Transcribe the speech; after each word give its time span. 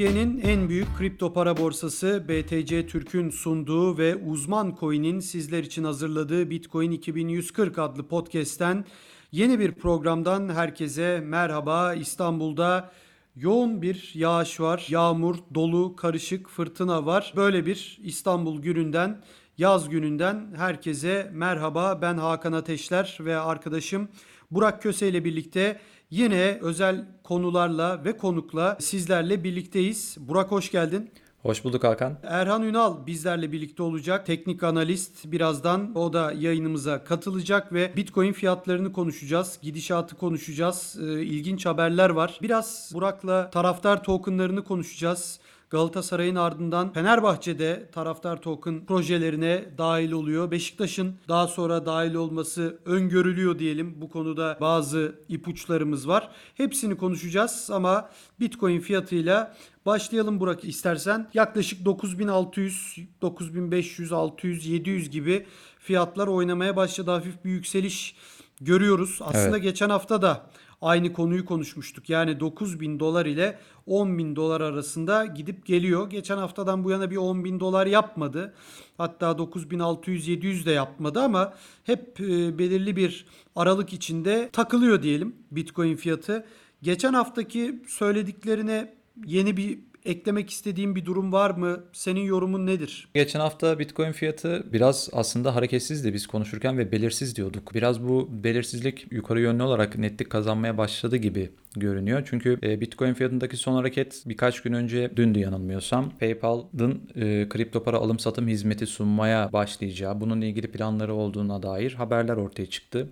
Türkiye'nin 0.00 0.40
en 0.40 0.68
büyük 0.68 0.98
kripto 0.98 1.32
para 1.32 1.56
borsası 1.56 2.24
BTC 2.28 2.86
Türk'ün 2.86 3.30
sunduğu 3.30 3.98
ve 3.98 4.16
uzman 4.16 4.76
coin'in 4.80 5.20
sizler 5.20 5.64
için 5.64 5.84
hazırladığı 5.84 6.50
Bitcoin 6.50 6.90
2140 6.90 7.78
adlı 7.78 8.08
podcast'ten 8.08 8.84
yeni 9.32 9.58
bir 9.58 9.72
programdan 9.72 10.48
herkese 10.48 11.20
merhaba. 11.20 11.94
İstanbul'da 11.94 12.92
yoğun 13.36 13.82
bir 13.82 14.12
yağış 14.14 14.60
var. 14.60 14.86
Yağmur, 14.88 15.36
dolu, 15.54 15.96
karışık, 15.96 16.48
fırtına 16.48 17.06
var. 17.06 17.32
Böyle 17.36 17.66
bir 17.66 17.98
İstanbul 18.02 18.62
gününden, 18.62 19.22
yaz 19.58 19.88
gününden 19.88 20.54
herkese 20.56 21.30
merhaba. 21.32 22.02
Ben 22.02 22.14
Hakan 22.14 22.52
Ateşler 22.52 23.18
ve 23.20 23.38
arkadaşım 23.38 24.08
Burak 24.50 24.82
Köse 24.82 25.08
ile 25.08 25.24
birlikte 25.24 25.80
yine 26.10 26.58
özel 26.62 27.04
konularla 27.22 28.04
ve 28.04 28.16
konukla 28.16 28.76
sizlerle 28.80 29.44
birlikteyiz. 29.44 30.16
Burak 30.20 30.50
hoş 30.50 30.70
geldin. 30.70 31.10
Hoş 31.42 31.64
bulduk 31.64 31.84
Hakan. 31.84 32.18
Erhan 32.22 32.62
Ünal 32.62 33.06
bizlerle 33.06 33.52
birlikte 33.52 33.82
olacak. 33.82 34.26
Teknik 34.26 34.62
analist 34.62 35.32
birazdan 35.32 35.94
o 35.94 36.12
da 36.12 36.32
yayınımıza 36.32 37.04
katılacak 37.04 37.72
ve 37.72 37.96
Bitcoin 37.96 38.32
fiyatlarını 38.32 38.92
konuşacağız. 38.92 39.58
Gidişatı 39.62 40.16
konuşacağız. 40.16 40.96
Ee, 41.00 41.22
ilginç 41.22 41.66
haberler 41.66 42.10
var. 42.10 42.38
Biraz 42.42 42.90
Burak'la 42.94 43.50
taraftar 43.50 44.04
tokenlarını 44.04 44.64
konuşacağız. 44.64 45.40
Galatasaray'ın 45.70 46.36
ardından 46.36 46.92
Fenerbahçe'de 46.92 47.88
taraftar 47.92 48.42
token 48.42 48.86
projelerine 48.86 49.64
dahil 49.78 50.12
oluyor. 50.12 50.50
Beşiktaş'ın 50.50 51.14
daha 51.28 51.46
sonra 51.48 51.86
dahil 51.86 52.14
olması 52.14 52.78
öngörülüyor 52.84 53.58
diyelim. 53.58 53.94
Bu 54.00 54.08
konuda 54.08 54.58
bazı 54.60 55.14
ipuçlarımız 55.28 56.08
var. 56.08 56.30
Hepsini 56.54 56.96
konuşacağız 56.96 57.68
ama 57.72 58.10
Bitcoin 58.40 58.80
fiyatıyla 58.80 59.56
başlayalım 59.86 60.40
Burak 60.40 60.64
istersen. 60.64 61.28
Yaklaşık 61.34 61.84
9600, 61.84 62.96
9500, 63.22 64.12
600, 64.12 64.66
700 64.66 65.10
gibi 65.10 65.46
fiyatlar 65.78 66.26
oynamaya 66.26 66.76
başladı. 66.76 67.10
Hafif 67.10 67.44
bir 67.44 67.50
yükseliş 67.50 68.14
görüyoruz. 68.60 69.18
Aslında 69.22 69.56
Evet. 69.56 69.62
geçen 69.62 69.90
hafta 69.90 70.22
da 70.22 70.46
aynı 70.82 71.12
konuyu 71.12 71.44
konuşmuştuk. 71.44 72.10
Yani 72.10 72.40
9 72.40 72.80
bin 72.80 73.00
dolar 73.00 73.26
ile 73.26 73.58
10 73.86 74.18
bin 74.18 74.36
dolar 74.36 74.60
arasında 74.60 75.26
gidip 75.26 75.66
geliyor. 75.66 76.10
Geçen 76.10 76.36
haftadan 76.36 76.84
bu 76.84 76.90
yana 76.90 77.10
bir 77.10 77.16
10 77.16 77.44
bin 77.44 77.60
dolar 77.60 77.86
yapmadı. 77.86 78.54
Hatta 78.98 79.26
9600-700 79.30 80.66
de 80.66 80.70
yapmadı 80.70 81.20
ama 81.20 81.54
hep 81.84 82.20
e, 82.20 82.58
belirli 82.58 82.96
bir 82.96 83.26
aralık 83.56 83.92
içinde 83.92 84.50
takılıyor 84.52 85.02
diyelim 85.02 85.36
Bitcoin 85.50 85.96
fiyatı. 85.96 86.46
Geçen 86.82 87.12
haftaki 87.12 87.82
söylediklerine 87.88 88.94
yeni 89.26 89.56
bir 89.56 89.78
eklemek 90.04 90.50
istediğin 90.50 90.94
bir 90.94 91.04
durum 91.04 91.32
var 91.32 91.50
mı? 91.50 91.84
Senin 91.92 92.20
yorumun 92.20 92.66
nedir? 92.66 93.08
Geçen 93.14 93.40
hafta 93.40 93.78
Bitcoin 93.78 94.12
fiyatı 94.12 94.72
biraz 94.72 95.08
aslında 95.12 95.54
hareketsizdi 95.54 96.14
biz 96.14 96.26
konuşurken 96.26 96.78
ve 96.78 96.92
belirsiz 96.92 97.36
diyorduk. 97.36 97.74
Biraz 97.74 98.02
bu 98.02 98.28
belirsizlik 98.44 99.12
yukarı 99.12 99.40
yönlü 99.40 99.62
olarak 99.62 99.98
netlik 99.98 100.30
kazanmaya 100.30 100.78
başladı 100.78 101.16
gibi 101.16 101.50
görünüyor. 101.76 102.22
Çünkü 102.30 102.58
e, 102.62 102.80
Bitcoin 102.80 103.14
fiyatındaki 103.14 103.56
son 103.56 103.74
hareket 103.74 104.22
birkaç 104.26 104.60
gün 104.62 104.72
önce 104.72 105.16
dündü 105.16 105.38
yanılmıyorsam 105.38 106.10
PayPal'ın 106.20 107.02
e, 107.16 107.48
kripto 107.48 107.82
para 107.82 107.96
alım 107.96 108.18
satım 108.18 108.48
hizmeti 108.48 108.86
sunmaya 108.86 109.52
başlayacağı, 109.52 110.20
bununla 110.20 110.44
ilgili 110.44 110.70
planları 110.70 111.14
olduğuna 111.14 111.62
dair 111.62 111.92
haberler 111.92 112.36
ortaya 112.36 112.66
çıktı. 112.66 113.08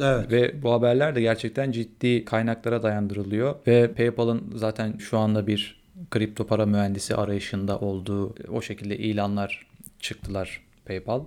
Evet. 0.00 0.32
Ve 0.32 0.62
bu 0.62 0.72
haberler 0.72 1.14
de 1.14 1.20
gerçekten 1.20 1.72
ciddi 1.72 2.24
kaynaklara 2.24 2.82
dayandırılıyor 2.82 3.54
ve 3.66 3.92
PayPal'ın 3.92 4.52
zaten 4.54 4.98
şu 4.98 5.18
anda 5.18 5.46
bir 5.46 5.79
kripto 6.10 6.46
para 6.46 6.66
mühendisi 6.66 7.16
arayışında 7.16 7.78
olduğu 7.78 8.34
o 8.48 8.62
şekilde 8.62 8.98
ilanlar 8.98 9.66
çıktılar 10.00 10.60
PayPal. 10.84 11.24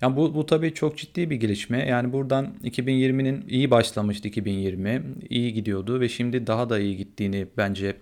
Yani 0.00 0.16
bu, 0.16 0.34
bu 0.34 0.46
tabii 0.46 0.74
çok 0.74 0.98
ciddi 0.98 1.30
bir 1.30 1.36
gelişme. 1.36 1.88
Yani 1.88 2.12
buradan 2.12 2.54
2020'nin 2.64 3.44
iyi 3.48 3.70
başlamıştı 3.70 4.28
2020. 4.28 5.02
iyi 5.30 5.52
gidiyordu 5.52 6.00
ve 6.00 6.08
şimdi 6.08 6.46
daha 6.46 6.70
da 6.70 6.78
iyi 6.78 6.96
gittiğini 6.96 7.46
bence 7.56 7.96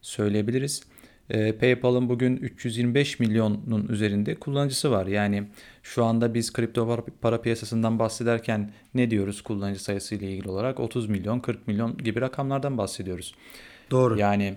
söyleyebiliriz. 0.00 0.82
Ee, 1.30 1.52
PayPal'ın 1.52 2.08
bugün 2.08 2.36
325 2.36 3.20
milyonun 3.20 3.88
üzerinde 3.88 4.34
kullanıcısı 4.34 4.90
var. 4.90 5.06
Yani 5.06 5.44
şu 5.82 6.04
anda 6.04 6.34
biz 6.34 6.52
kripto 6.52 6.86
para, 6.86 7.02
para 7.20 7.42
piyasasından 7.42 7.98
bahsederken 7.98 8.72
ne 8.94 9.10
diyoruz 9.10 9.42
kullanıcı 9.42 9.82
sayısı 9.82 10.14
ile 10.14 10.30
ilgili 10.32 10.48
olarak? 10.48 10.80
30 10.80 11.08
milyon, 11.08 11.40
40 11.40 11.66
milyon 11.66 11.98
gibi 11.98 12.20
rakamlardan 12.20 12.78
bahsediyoruz. 12.78 13.34
Doğru. 13.90 14.18
Yani 14.18 14.54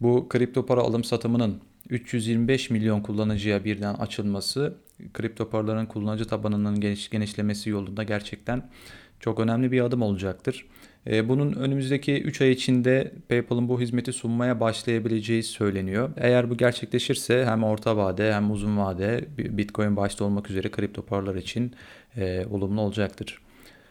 bu 0.00 0.28
kripto 0.28 0.66
para 0.66 0.80
alım 0.80 1.04
satımının 1.04 1.60
325 1.90 2.70
milyon 2.70 3.00
kullanıcıya 3.00 3.64
birden 3.64 3.94
açılması 3.94 4.74
kripto 5.14 5.50
paraların 5.50 5.86
kullanıcı 5.86 6.24
tabanının 6.24 6.80
geniş, 6.80 7.10
genişlemesi 7.10 7.70
yolunda 7.70 8.02
gerçekten 8.02 8.70
çok 9.20 9.40
önemli 9.40 9.72
bir 9.72 9.80
adım 9.80 10.02
olacaktır. 10.02 10.66
E, 11.06 11.28
Bunun 11.28 11.52
önümüzdeki 11.52 12.22
3 12.22 12.40
ay 12.40 12.50
içinde 12.50 13.12
PayPal'ın 13.28 13.68
bu 13.68 13.80
hizmeti 13.80 14.12
sunmaya 14.12 14.60
başlayabileceği 14.60 15.42
söyleniyor. 15.42 16.10
Eğer 16.16 16.50
bu 16.50 16.56
gerçekleşirse 16.56 17.44
hem 17.46 17.64
orta 17.64 17.96
vade 17.96 18.34
hem 18.34 18.50
uzun 18.50 18.78
vade 18.78 19.24
Bitcoin 19.38 19.96
başta 19.96 20.24
olmak 20.24 20.50
üzere 20.50 20.70
kripto 20.70 21.02
paralar 21.02 21.34
için 21.34 21.72
e, 22.16 22.46
olumlu 22.50 22.80
olacaktır. 22.80 23.38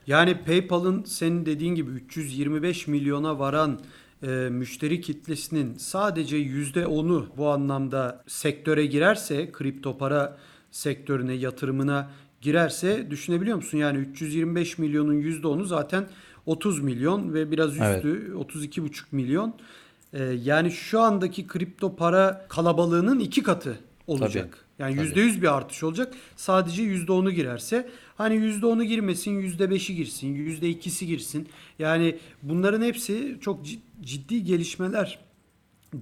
Yani 0.08 0.38
PayPal'ın 0.46 1.04
senin 1.04 1.46
dediğin 1.46 1.76
gibi 1.76 1.92
325 1.92 2.88
milyona 2.88 3.40
varan 3.40 3.80
e, 4.24 4.28
müşteri 4.50 5.02
kitlesinin 5.02 5.78
sadece 5.78 6.38
%10'u 6.38 7.28
bu 7.38 7.50
anlamda 7.50 8.24
sektöre 8.28 8.86
girerse, 8.86 9.52
kripto 9.52 9.98
para 9.98 10.38
sektörüne, 10.72 11.34
yatırımına 11.34 12.12
girerse 12.42 13.12
düşünebiliyor 13.12 13.58
musun? 13.58 13.78
Yani 13.78 13.98
325 13.98 14.78
milyonun 14.78 15.22
%10'u 15.22 15.66
zaten 15.66 16.08
30 16.46 16.80
milyon 16.80 17.34
ve 17.34 17.52
biraz 17.52 17.72
üstü 17.72 18.34
32,5 18.34 19.04
milyon. 19.12 19.54
E, 20.14 20.24
yani 20.24 20.72
şu 20.72 21.00
andaki 21.00 21.48
kripto 21.48 21.96
para 21.96 22.46
kalabalığının 22.50 23.20
iki 23.20 23.44
katı 23.44 23.80
olacak. 24.08 24.69
Yani 24.80 24.96
Tabii. 24.96 25.08
%100 25.08 25.42
bir 25.42 25.58
artış 25.58 25.84
olacak. 25.84 26.14
Sadece 26.36 26.84
%10'u 26.84 27.32
girerse 27.32 27.90
hani 28.16 28.36
%10'u 28.36 28.84
girmesin, 28.84 29.42
%5'i 29.42 29.96
girsin, 29.96 30.36
%2'si 30.36 31.06
girsin. 31.06 31.50
Yani 31.80 32.18
bunların 32.44 32.82
hepsi 32.82 33.38
çok 33.42 33.66
cid- 33.66 33.80
ciddi 34.02 34.44
gelişmeler 34.44 35.20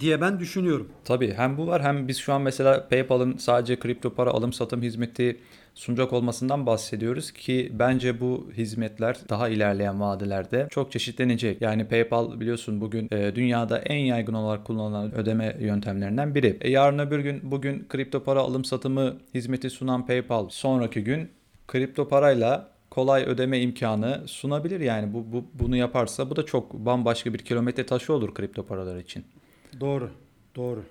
diye 0.00 0.20
ben 0.20 0.40
düşünüyorum. 0.40 0.88
Tabii 1.04 1.34
hem 1.34 1.58
bu 1.58 1.66
var 1.66 1.82
hem 1.82 2.08
biz 2.08 2.18
şu 2.18 2.32
an 2.32 2.42
mesela 2.42 2.88
PayPal'ın 2.88 3.36
sadece 3.36 3.78
kripto 3.78 4.14
para 4.14 4.30
alım 4.30 4.52
satım 4.52 4.82
hizmeti 4.82 5.40
sunacak 5.78 6.12
olmasından 6.12 6.66
bahsediyoruz 6.66 7.32
ki 7.32 7.72
bence 7.72 8.20
bu 8.20 8.48
hizmetler 8.56 9.16
daha 9.28 9.48
ilerleyen 9.48 10.00
vadelerde 10.00 10.66
çok 10.70 10.92
çeşitlenecek. 10.92 11.62
Yani 11.62 11.88
PayPal 11.88 12.40
biliyorsun 12.40 12.80
bugün 12.80 13.08
e, 13.10 13.34
dünyada 13.34 13.78
en 13.78 13.98
yaygın 13.98 14.34
olarak 14.34 14.64
kullanılan 14.64 15.14
ödeme 15.14 15.56
yöntemlerinden 15.60 16.34
biri. 16.34 16.56
E, 16.60 16.70
yarın 16.70 16.98
öbür 16.98 17.18
gün 17.18 17.40
bugün 17.42 17.86
kripto 17.88 18.24
para 18.24 18.40
alım 18.40 18.64
satımı 18.64 19.16
hizmeti 19.34 19.70
sunan 19.70 20.06
PayPal 20.06 20.48
sonraki 20.48 21.04
gün 21.04 21.28
kripto 21.68 22.08
parayla 22.08 22.68
kolay 22.90 23.22
ödeme 23.22 23.60
imkanı 23.60 24.22
sunabilir 24.26 24.80
yani 24.80 25.14
bu, 25.14 25.32
bu 25.32 25.44
bunu 25.54 25.76
yaparsa 25.76 26.30
bu 26.30 26.36
da 26.36 26.46
çok 26.46 26.74
bambaşka 26.74 27.34
bir 27.34 27.38
kilometre 27.38 27.86
taşı 27.86 28.12
olur 28.12 28.34
kripto 28.34 28.66
paralar 28.66 28.96
için. 28.96 29.24
Doğru, 29.80 30.10
doğru. 30.56 30.84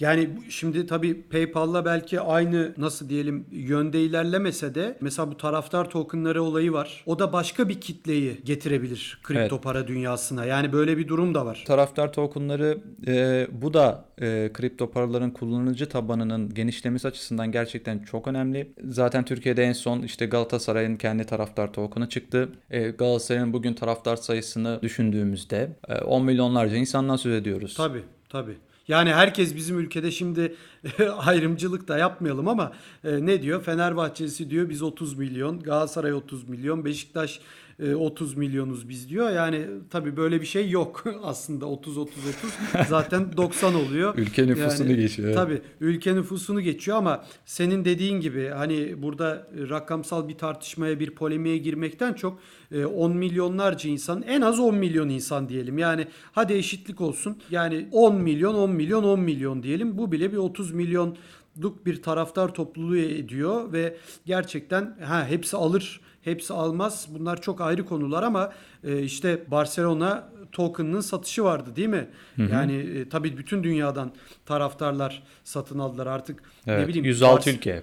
Yani 0.00 0.28
şimdi 0.48 0.86
tabii 0.86 1.22
PayPal'la 1.22 1.84
belki 1.84 2.20
aynı 2.20 2.74
nasıl 2.76 3.08
diyelim 3.08 3.46
yönde 3.50 4.00
ilerlemese 4.02 4.74
de 4.74 4.98
mesela 5.00 5.30
bu 5.30 5.36
taraftar 5.36 5.90
tokenları 5.90 6.42
olayı 6.42 6.72
var. 6.72 7.02
O 7.06 7.18
da 7.18 7.32
başka 7.32 7.68
bir 7.68 7.80
kitleyi 7.80 8.40
getirebilir 8.44 9.18
kripto 9.22 9.54
Evet. 9.54 9.62
para 9.62 9.88
dünyasına. 9.88 10.44
Yani 10.44 10.72
böyle 10.72 10.98
bir 10.98 11.08
durum 11.08 11.34
da 11.34 11.46
var. 11.46 11.64
Taraftar 11.66 12.12
tokenları 12.12 12.78
e, 13.06 13.46
bu 13.52 13.74
da 13.74 14.04
e, 14.20 14.50
kripto 14.52 14.90
paraların 14.90 15.30
kullanıcı 15.30 15.88
tabanının 15.88 16.54
genişlemesi 16.54 17.08
açısından 17.08 17.52
gerçekten 17.52 17.98
çok 17.98 18.28
önemli. 18.28 18.72
Zaten 18.84 19.24
Türkiye'de 19.24 19.64
en 19.64 19.72
son 19.72 20.02
işte 20.02 20.26
Galatasaray'ın 20.26 20.96
kendi 20.96 21.24
taraftar 21.24 21.72
token'ı 21.72 22.08
çıktı. 22.08 22.48
E, 22.70 22.90
Galatasaray'ın 22.90 23.52
bugün 23.52 23.74
taraftar 23.74 24.16
sayısını 24.16 24.78
düşündüğümüzde 24.82 25.76
e, 25.88 25.94
10 25.98 26.24
milyonlarca 26.24 26.76
insandan 26.76 27.16
söz 27.16 27.34
ediyoruz. 27.34 27.74
Tabii 27.76 28.02
tabii. 28.28 28.56
Yani 28.88 29.14
herkes 29.14 29.56
bizim 29.56 29.78
ülkede 29.78 30.10
şimdi 30.10 30.54
ayrımcılık 31.18 31.88
da 31.88 31.98
yapmayalım 31.98 32.48
ama 32.48 32.72
e, 33.04 33.26
ne 33.26 33.42
diyor? 33.42 33.62
Fenerbahçesi 33.62 34.50
diyor 34.50 34.68
biz 34.68 34.82
30 34.82 35.18
milyon, 35.18 35.60
Galatasaray 35.60 36.12
30 36.12 36.48
milyon, 36.48 36.84
Beşiktaş 36.84 37.40
30 37.78 38.36
milyonuz 38.36 38.88
biz 38.88 39.08
diyor. 39.08 39.30
Yani 39.30 39.66
tabii 39.90 40.16
böyle 40.16 40.40
bir 40.40 40.46
şey 40.46 40.70
yok 40.70 41.04
aslında 41.22 41.66
30 41.66 41.98
30 41.98 42.14
30 42.28 42.88
zaten 42.88 43.32
90 43.36 43.74
oluyor. 43.74 44.18
Ülke 44.18 44.46
nüfusunu 44.46 44.90
Yani, 44.90 45.00
geçiyor. 45.00 45.34
Tabii 45.34 45.62
ülke 45.80 46.14
nüfusunu 46.14 46.60
geçiyor 46.60 46.96
ama 46.96 47.24
senin 47.44 47.84
dediğin 47.84 48.20
gibi 48.20 48.48
hani 48.48 49.02
burada 49.02 49.48
rakamsal 49.70 50.28
bir 50.28 50.38
tartışmaya 50.38 51.00
bir 51.00 51.10
polemiğe 51.10 51.58
girmekten 51.58 52.12
çok 52.12 52.38
e, 52.72 52.84
10 52.84 53.16
milyonlarca 53.16 53.90
insan 53.90 54.22
en 54.22 54.40
az 54.40 54.60
10 54.60 54.74
milyon 54.74 55.08
insan 55.08 55.48
diyelim. 55.48 55.78
Yani 55.78 56.06
hadi 56.32 56.52
eşitlik 56.52 57.00
olsun. 57.00 57.38
Yani 57.50 57.88
10 57.92 58.16
milyon 58.16 58.54
10 58.54 58.70
milyon 58.70 59.04
10 59.04 59.20
milyon 59.20 59.62
diyelim. 59.62 59.98
Bu 59.98 60.12
bile 60.12 60.32
bir 60.32 60.36
30 60.36 60.72
milyonluk 60.72 61.86
bir 61.86 62.02
taraftar 62.02 62.54
topluluğu 62.54 62.96
ediyor 62.96 63.72
ve 63.72 63.96
gerçekten 64.26 64.96
ha 65.00 65.26
hepsi 65.26 65.56
alır 65.56 66.00
hepsi 66.26 66.54
almaz. 66.54 67.08
Bunlar 67.10 67.40
çok 67.42 67.60
ayrı 67.60 67.84
konular 67.84 68.22
ama 68.22 68.52
e, 68.84 69.02
işte 69.02 69.44
Barcelona 69.50 70.28
token'ının 70.52 71.00
satışı 71.00 71.44
vardı 71.44 71.76
değil 71.76 71.88
mi? 71.88 72.08
Yani 72.36 72.76
e, 72.76 73.08
tabii 73.08 73.38
bütün 73.38 73.64
dünyadan 73.64 74.12
taraftarlar 74.46 75.22
satın 75.44 75.78
aldılar 75.78 76.06
artık. 76.06 76.42
Evet, 76.66 76.80
ne 76.80 76.88
bileyim 76.88 77.04
106 77.04 77.50
Bars- 77.50 77.54
ülke. 77.54 77.82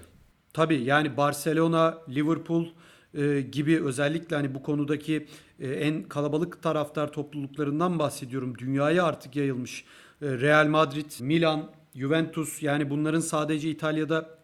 Tabii 0.52 0.82
yani 0.82 1.16
Barcelona, 1.16 1.98
Liverpool 2.08 2.66
e, 3.14 3.40
gibi 3.40 3.84
özellikle 3.84 4.36
hani 4.36 4.54
bu 4.54 4.62
konudaki 4.62 5.26
e, 5.60 5.68
en 5.72 6.02
kalabalık 6.02 6.62
taraftar 6.62 7.12
topluluklarından 7.12 7.98
bahsediyorum. 7.98 8.58
Dünyaya 8.58 9.04
artık 9.04 9.36
yayılmış. 9.36 9.84
E, 10.22 10.26
Real 10.26 10.66
Madrid, 10.66 11.10
Milan, 11.20 11.70
Juventus 11.94 12.62
yani 12.62 12.90
bunların 12.90 13.20
sadece 13.20 13.70
İtalya'da 13.70 14.43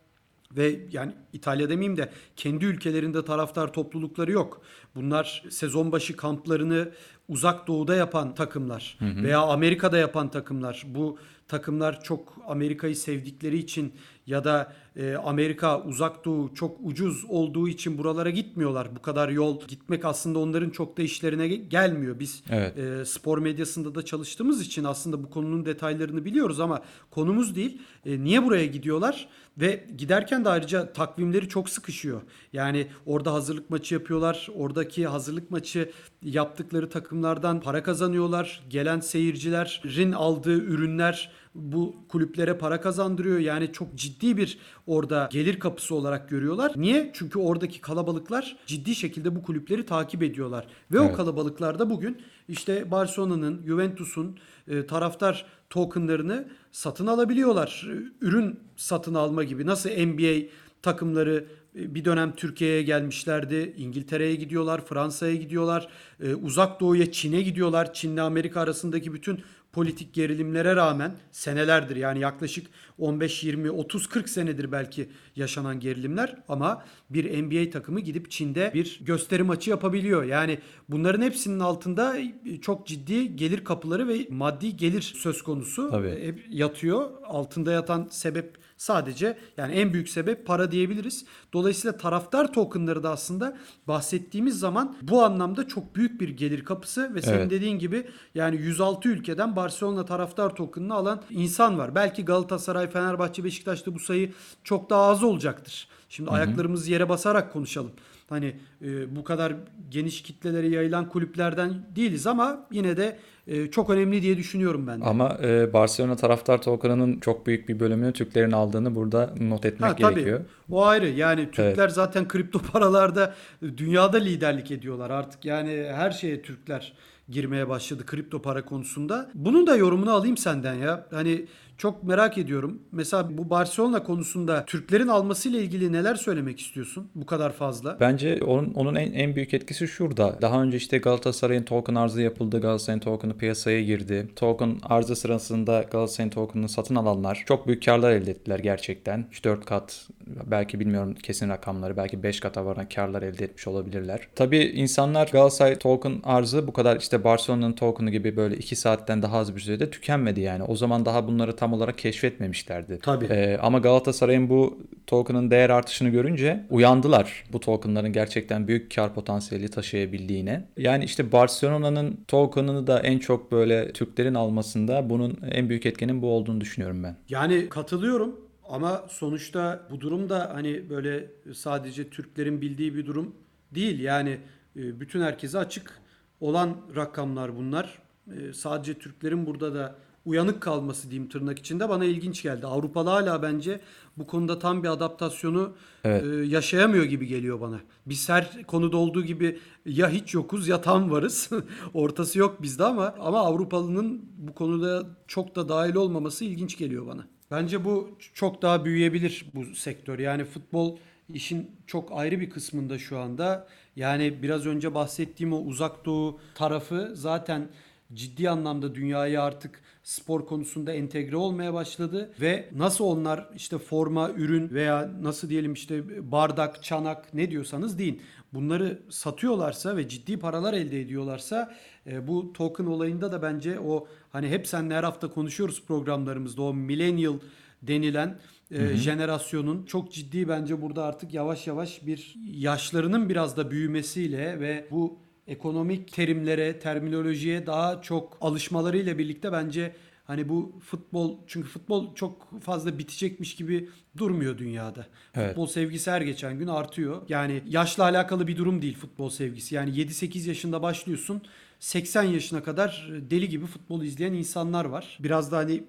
ve 0.56 0.80
yani 0.92 1.12
İtalya 1.32 1.68
demeyeyim 1.70 1.96
de 1.96 2.10
kendi 2.36 2.64
ülkelerinde 2.64 3.24
taraftar 3.24 3.72
toplulukları 3.72 4.32
yok. 4.32 4.62
Bunlar 4.94 5.44
sezon 5.50 5.92
başı 5.92 6.16
kamplarını 6.16 6.90
uzak 7.28 7.66
doğuda 7.66 7.94
yapan 7.94 8.34
takımlar 8.34 8.98
veya 9.00 9.40
Amerika'da 9.40 9.98
yapan 9.98 10.30
takımlar. 10.30 10.84
Bu 10.86 11.18
takımlar 11.48 12.02
çok 12.02 12.36
Amerika'yı 12.48 12.96
sevdikleri 12.96 13.58
için 13.58 13.92
ya 14.30 14.44
da 14.44 14.72
e, 14.96 15.14
Amerika 15.14 15.82
uzak 15.82 16.24
doğu 16.24 16.54
çok 16.54 16.76
ucuz 16.82 17.24
olduğu 17.28 17.68
için 17.68 17.98
buralara 17.98 18.30
gitmiyorlar. 18.30 18.88
Bu 18.96 19.02
kadar 19.02 19.28
yol 19.28 19.60
gitmek 19.68 20.04
aslında 20.04 20.38
onların 20.38 20.70
çok 20.70 20.96
da 20.98 21.02
işlerine 21.02 21.46
ge- 21.46 21.68
gelmiyor. 21.68 22.18
Biz 22.20 22.42
Evet. 22.50 22.78
e, 22.78 23.04
spor 23.04 23.38
medyasında 23.38 23.94
da 23.94 24.04
çalıştığımız 24.04 24.62
için 24.62 24.84
aslında 24.84 25.22
bu 25.22 25.30
konunun 25.30 25.64
detaylarını 25.66 26.24
biliyoruz 26.24 26.60
ama 26.60 26.82
konumuz 27.10 27.56
değil. 27.56 27.78
E, 28.06 28.24
niye 28.24 28.44
buraya 28.44 28.66
gidiyorlar? 28.66 29.28
Ve 29.58 29.86
giderken 29.98 30.44
de 30.44 30.48
ayrıca 30.48 30.92
takvimleri 30.92 31.48
çok 31.48 31.70
sıkışıyor. 31.70 32.20
Yani 32.52 32.86
orada 33.06 33.32
hazırlık 33.32 33.70
maçı 33.70 33.94
yapıyorlar. 33.94 34.48
Oradaki 34.54 35.06
hazırlık 35.06 35.50
maçı 35.50 35.90
yaptıkları 36.22 36.90
takımlardan 36.90 37.60
para 37.60 37.82
kazanıyorlar. 37.82 38.62
Gelen 38.70 39.00
seyircilerin 39.00 40.12
aldığı 40.12 40.58
ürünler 40.58 41.30
bu 41.54 41.96
kulüplere 42.08 42.58
para 42.58 42.80
kazandırıyor. 42.80 43.38
Yani 43.38 43.72
çok 43.72 43.94
ciddi 43.94 44.36
bir 44.36 44.58
orada 44.86 45.28
gelir 45.32 45.58
kapısı 45.58 45.94
olarak 45.94 46.28
görüyorlar. 46.28 46.72
Niye? 46.76 47.10
Çünkü 47.14 47.38
oradaki 47.38 47.80
kalabalıklar 47.80 48.56
ciddi 48.66 48.94
şekilde 48.94 49.36
bu 49.36 49.42
kulüpleri 49.42 49.86
takip 49.86 50.22
ediyorlar. 50.22 50.66
Ve 50.92 51.00
o 51.00 51.04
Evet. 51.04 51.16
kalabalıklarda 51.16 51.90
bugün 51.90 52.22
işte 52.48 52.90
Barcelona'nın, 52.90 53.66
Juventus'un 53.66 54.38
e, 54.68 54.86
taraftar 54.86 55.46
tokenlarını 55.70 56.48
satın 56.72 57.06
alabiliyorlar. 57.06 57.86
Ürün 58.20 58.60
satın 58.76 59.14
alma 59.14 59.44
gibi. 59.44 59.66
Nasıl 59.66 59.90
NBA 59.90 60.48
takımları 60.82 61.46
bir 61.74 62.04
dönem 62.04 62.32
Türkiye'ye 62.36 62.82
gelmişlerdi. 62.82 63.74
İngiltere'ye 63.76 64.34
gidiyorlar, 64.34 64.84
Fransa'ya 64.84 65.34
gidiyorlar, 65.34 65.88
e, 66.22 66.34
Uzak 66.34 66.80
Doğu'ya, 66.80 67.12
Çin'e 67.12 67.42
gidiyorlar. 67.42 67.94
Çin'le 67.94 68.18
Amerika 68.18 68.60
arasındaki 68.60 69.14
bütün 69.14 69.40
politik 69.72 70.14
gerilimlere 70.14 70.76
rağmen 70.76 71.14
senelerdir 71.30 71.96
yani 71.96 72.20
yaklaşık 72.20 72.66
15 72.98 73.44
20 73.44 73.70
30 73.70 74.06
40 74.06 74.28
senedir 74.28 74.72
belki 74.72 75.08
yaşanan 75.36 75.80
gerilimler 75.80 76.36
ama 76.48 76.84
bir 77.10 77.42
NBA 77.42 77.70
takımı 77.70 78.00
gidip 78.00 78.30
Çin'de 78.30 78.70
bir 78.74 79.00
gösteri 79.00 79.42
maçı 79.42 79.70
yapabiliyor. 79.70 80.24
Yani 80.24 80.58
bunların 80.88 81.22
hepsinin 81.22 81.60
altında 81.60 82.16
çok 82.62 82.86
ciddi 82.86 83.36
gelir 83.36 83.64
kapıları 83.64 84.08
ve 84.08 84.26
maddi 84.30 84.76
gelir 84.76 85.02
söz 85.16 85.42
konusu 85.42 85.90
Tabii. 85.90 86.44
yatıyor. 86.50 87.10
Altında 87.24 87.72
yatan 87.72 88.08
sebep 88.10 88.58
sadece 88.80 89.38
yani 89.56 89.74
en 89.74 89.92
büyük 89.92 90.08
sebep 90.08 90.46
para 90.46 90.72
diyebiliriz. 90.72 91.24
Dolayısıyla 91.52 91.96
taraftar 91.96 92.52
tokenları 92.52 93.02
da 93.02 93.10
aslında 93.10 93.56
bahsettiğimiz 93.88 94.58
zaman 94.58 94.96
bu 95.02 95.22
anlamda 95.24 95.68
çok 95.68 95.96
büyük 95.96 96.20
bir 96.20 96.28
gelir 96.28 96.64
kapısı 96.64 97.14
ve 97.14 97.22
senin 97.22 97.38
Evet. 97.38 97.50
dediğin 97.50 97.78
gibi 97.78 98.06
yani 98.34 98.56
106 98.56 99.08
ülkeden 99.08 99.56
Barcelona 99.56 100.04
taraftar 100.04 100.56
tokenını 100.56 100.94
alan 100.94 101.22
insan 101.30 101.78
var. 101.78 101.94
Belki 101.94 102.24
Galatasaray, 102.24 102.90
Fenerbahçe, 102.90 103.44
Beşiktaş'ta 103.44 103.94
bu 103.94 103.98
sayı 103.98 104.32
çok 104.64 104.90
daha 104.90 105.02
az 105.02 105.22
olacaktır. 105.22 105.88
Şimdi 106.08 106.30
ayaklarımız 106.30 106.88
yere 106.88 107.08
basarak 107.08 107.52
konuşalım. 107.52 107.92
Hani 108.30 108.56
e, 108.82 109.16
bu 109.16 109.24
kadar 109.24 109.54
geniş 109.90 110.22
kitlelere 110.22 110.68
yayılan 110.68 111.08
kulüplerden 111.08 111.74
değiliz 111.96 112.26
ama 112.26 112.66
yine 112.70 112.96
de 112.96 113.18
e, 113.46 113.70
çok 113.70 113.90
önemli 113.90 114.22
diye 114.22 114.36
düşünüyorum 114.36 114.86
ben 114.86 115.00
de. 115.00 115.04
Ama 115.04 115.38
e, 115.42 115.72
Barcelona 115.72 116.16
taraftar 116.16 116.62
token'ının 116.62 117.20
çok 117.20 117.46
büyük 117.46 117.68
bir 117.68 117.80
bölümünü 117.80 118.12
Türklerin 118.12 118.52
aldığını 118.52 118.94
burada 118.94 119.34
not 119.40 119.64
etmek 119.64 119.90
Ha, 119.90 119.96
tabii. 119.96 120.14
gerekiyor. 120.14 120.40
O 120.70 120.84
ayrı. 120.86 121.08
Yani 121.08 121.50
Türkler 121.50 121.88
zaten 121.88 122.28
kripto 122.28 122.58
paralarda 122.58 123.34
dünyada 123.76 124.18
liderlik 124.18 124.70
ediyorlar. 124.70 125.10
Artık 125.10 125.44
yani 125.44 125.86
her 125.94 126.10
şeye 126.10 126.42
Türkler 126.42 126.92
girmeye 127.28 127.68
başladı 127.68 128.06
kripto 128.06 128.42
para 128.42 128.64
konusunda. 128.64 129.30
Bunun 129.34 129.66
da 129.66 129.76
yorumunu 129.76 130.12
alayım 130.12 130.36
senden 130.36 130.74
ya. 130.74 131.06
Hani 131.10 131.46
çok 131.80 132.02
merak 132.02 132.38
ediyorum. 132.38 132.82
Mesela 132.92 133.38
bu 133.38 133.50
Barcelona 133.50 134.02
konusunda 134.02 134.64
Türklerin 134.64 135.08
almasıyla 135.08 135.60
ilgili 135.60 135.92
neler 135.92 136.14
söylemek 136.14 136.60
istiyorsun? 136.60 137.08
Bu 137.14 137.26
kadar 137.26 137.52
fazla. 137.52 137.96
Bence 138.00 138.40
onun, 138.46 138.74
onun 138.74 138.94
en, 138.94 139.12
en 139.12 139.36
büyük 139.36 139.54
etkisi 139.54 139.88
şurada. 139.88 140.38
Daha 140.42 140.62
önce 140.62 140.76
işte 140.76 140.98
Galatasaray'ın 140.98 141.62
token 141.62 141.94
arzı 141.94 142.22
yapıldı. 142.22 142.60
Galatasaray'ın 142.60 143.00
token'ı 143.00 143.36
piyasaya 143.36 143.82
girdi. 143.82 144.28
Token 144.36 144.76
arzı 144.82 145.16
sırasında 145.16 145.84
Galatasaray'ın 145.90 146.30
token'ını 146.30 146.68
satın 146.68 146.94
alanlar 146.94 147.44
çok 147.46 147.66
büyük 147.66 147.84
karlar 147.84 148.10
elde 148.10 148.30
ettiler 148.30 148.58
gerçekten. 148.58 149.26
3-4 149.32 149.64
kat 149.64 150.08
belki 150.46 150.80
bilmiyorum 150.80 151.14
kesin 151.22 151.48
rakamları 151.48 151.96
belki 151.96 152.22
5 152.22 152.40
kata 152.40 152.66
varan 152.66 152.88
karlar 152.88 153.22
elde 153.22 153.44
etmiş 153.44 153.66
olabilirler. 153.66 154.20
Tabii 154.34 154.58
insanlar 154.58 155.28
Galatasaray 155.32 155.78
token 155.78 156.20
arzı 156.24 156.66
bu 156.66 156.72
kadar 156.72 156.96
işte 156.96 157.24
Barcelona'nın 157.24 157.72
token'ı 157.72 158.10
gibi 158.10 158.36
böyle 158.36 158.56
2 158.56 158.76
saatten 158.76 159.22
daha 159.22 159.38
az 159.38 159.56
bir 159.56 159.60
sürede 159.60 159.90
tükenmedi 159.90 160.40
yani. 160.40 160.62
O 160.62 160.76
zaman 160.76 161.04
daha 161.04 161.26
bunları 161.26 161.56
tam 161.56 161.72
olarak 161.72 161.98
keşfetmemişlerdi. 161.98 162.98
Tabii. 163.02 163.24
Ee, 163.24 163.58
ama 163.62 163.78
Galatasaray'ın 163.78 164.48
bu 164.48 164.78
token'ın 165.06 165.50
değer 165.50 165.70
artışını 165.70 166.08
görünce 166.08 166.64
uyandılar 166.70 167.44
bu 167.52 167.60
token'ların 167.60 168.12
gerçekten 168.12 168.68
büyük 168.68 168.94
kar 168.94 169.14
potansiyeli 169.14 169.68
taşıyabildiğine. 169.68 170.64
Yani 170.76 171.04
işte 171.04 171.32
Barcelona'nın 171.32 172.20
token'ını 172.28 172.86
da 172.86 173.00
en 173.00 173.18
çok 173.18 173.52
böyle 173.52 173.92
Türklerin 173.92 174.34
almasında 174.34 175.10
bunun 175.10 175.38
en 175.50 175.68
büyük 175.68 175.86
etkenin 175.86 176.22
bu 176.22 176.26
olduğunu 176.26 176.60
düşünüyorum 176.60 177.02
ben. 177.02 177.16
Yani 177.28 177.68
katılıyorum 177.68 178.49
ama 178.70 179.06
sonuçta 179.08 179.86
bu 179.90 180.00
durum 180.00 180.28
da 180.28 180.50
hani 180.54 180.90
böyle 180.90 181.30
sadece 181.54 182.10
Türklerin 182.10 182.60
bildiği 182.60 182.94
bir 182.94 183.06
durum 183.06 183.34
değil. 183.74 184.00
Yani 184.00 184.40
e, 184.76 185.00
bütün 185.00 185.20
herkese 185.20 185.58
açık 185.58 186.00
olan 186.40 186.76
rakamlar 186.96 187.56
bunlar. 187.56 187.98
E, 188.26 188.52
Sadece 188.52 188.94
Türklerin 188.94 189.46
burada 189.46 189.74
da 189.74 189.94
uyanık 190.24 190.60
kalması 190.60 191.10
diyeyim 191.10 191.28
tırnak 191.28 191.58
içinde 191.58 191.88
bana 191.88 192.04
ilginç 192.04 192.42
geldi. 192.42 192.66
Avrupalı 192.66 193.08
hala 193.10 193.42
bence 193.42 193.80
bu 194.16 194.26
konuda 194.26 194.58
tam 194.58 194.82
bir 194.82 194.88
adaptasyonu 194.88 195.72
Evet. 196.04 196.24
e, 196.24 196.28
yaşayamıyor 196.28 197.04
gibi 197.04 197.26
geliyor 197.26 197.60
bana. 197.60 197.80
Biz 198.06 198.28
her 198.28 198.62
konuda 198.62 198.96
olduğu 198.96 199.24
gibi 199.24 199.58
ya 199.86 200.10
hiç 200.10 200.34
yokuz 200.34 200.68
ya 200.68 200.80
tam 200.80 201.10
varız. 201.10 201.50
Ortası 201.94 202.38
yok 202.38 202.62
bizde 202.62 202.84
ama 202.84 203.14
ama 203.20 203.40
Avrupalının 203.40 204.22
bu 204.38 204.54
konuda 204.54 205.06
çok 205.26 205.56
da 205.56 205.68
dahil 205.68 205.94
olmaması 205.94 206.44
ilginç 206.44 206.78
geliyor 206.78 207.06
bana. 207.06 207.26
Bence 207.50 207.84
bu 207.84 208.18
çok 208.34 208.62
daha 208.62 208.84
büyüyebilir 208.84 209.46
bu 209.54 209.64
sektör. 209.74 210.18
Yani 210.18 210.44
futbol 210.44 210.96
işin 211.34 211.70
çok 211.86 212.12
ayrı 212.12 212.40
bir 212.40 212.50
kısmında 212.50 212.98
şu 212.98 213.18
anda. 213.18 213.68
Yani 213.96 214.42
biraz 214.42 214.66
önce 214.66 214.94
bahsettiğim 214.94 215.52
o 215.52 215.58
uzak 215.58 216.04
doğu 216.04 216.40
tarafı 216.54 217.10
zaten 217.14 217.68
ciddi 218.14 218.50
anlamda 218.50 218.94
dünyaya 218.94 219.42
artık 219.42 219.80
spor 220.10 220.46
konusunda 220.46 220.92
entegre 220.92 221.36
olmaya 221.36 221.74
başladı 221.74 222.30
ve 222.40 222.68
nasıl 222.76 223.04
onlar 223.04 223.48
işte 223.56 223.78
forma, 223.78 224.30
ürün 224.30 224.70
veya 224.70 225.10
nasıl 225.22 225.48
diyelim 225.48 225.72
işte 225.72 226.02
bardak, 226.32 226.82
çanak 226.82 227.34
ne 227.34 227.50
diyorsanız 227.50 227.98
deyin. 227.98 228.22
Bunları 228.54 229.02
satıyorlarsa 229.10 229.96
ve 229.96 230.08
ciddi 230.08 230.38
paralar 230.38 230.74
elde 230.74 231.00
ediyorlarsa 231.00 231.74
e, 232.06 232.28
bu 232.28 232.52
token 232.52 232.84
olayında 232.84 233.32
da 233.32 233.42
bence 233.42 233.80
o 233.80 234.08
hani 234.32 234.48
hep 234.48 234.66
seninle 234.66 234.94
her 234.94 235.04
hafta 235.04 235.30
konuşuyoruz 235.30 235.82
programlarımızda 235.86 236.62
o 236.62 236.74
millennial 236.74 237.38
denilen 237.82 238.38
e, 238.70 238.96
jenerasyonun 238.96 239.84
çok 239.84 240.12
ciddi 240.12 240.48
bence 240.48 240.82
burada 240.82 241.04
artık 241.04 241.34
yavaş 241.34 241.66
yavaş 241.66 242.06
bir 242.06 242.34
yaşlarının 242.44 243.28
biraz 243.28 243.56
da 243.56 243.70
büyümesiyle 243.70 244.60
ve 244.60 244.88
bu 244.90 245.29
ekonomik 245.50 246.12
terimlere, 246.12 246.78
terminolojiye 246.78 247.66
daha 247.66 248.02
çok 248.02 248.38
alışmalarıyla 248.40 249.18
birlikte 249.18 249.52
bence 249.52 249.96
hani 250.24 250.48
bu 250.48 250.80
futbol 250.80 251.38
çünkü 251.46 251.68
futbol 251.68 252.14
çok 252.14 252.60
fazla 252.60 252.98
bitecekmiş 252.98 253.54
gibi 253.54 253.88
durmuyor 254.16 254.58
dünyada. 254.58 255.06
Evet. 255.34 255.48
Futbol 255.48 255.66
sevgisi 255.66 256.10
her 256.10 256.20
geçen 256.20 256.58
gün 256.58 256.66
artıyor. 256.66 257.22
Yani 257.28 257.62
yaşla 257.68 258.04
alakalı 258.04 258.46
bir 258.46 258.56
durum 258.56 258.82
değil 258.82 258.96
futbol 258.96 259.30
sevgisi. 259.30 259.74
Yani 259.74 259.90
7-8 259.90 260.48
yaşında 260.48 260.82
başlıyorsun. 260.82 261.42
80 261.80 262.22
yaşına 262.22 262.62
kadar 262.62 263.10
deli 263.30 263.48
gibi 263.48 263.66
futbol 263.66 264.02
izleyen 264.02 264.32
insanlar 264.32 264.84
var. 264.84 265.18
Biraz 265.20 265.52
da 265.52 265.56
hani 265.56 265.84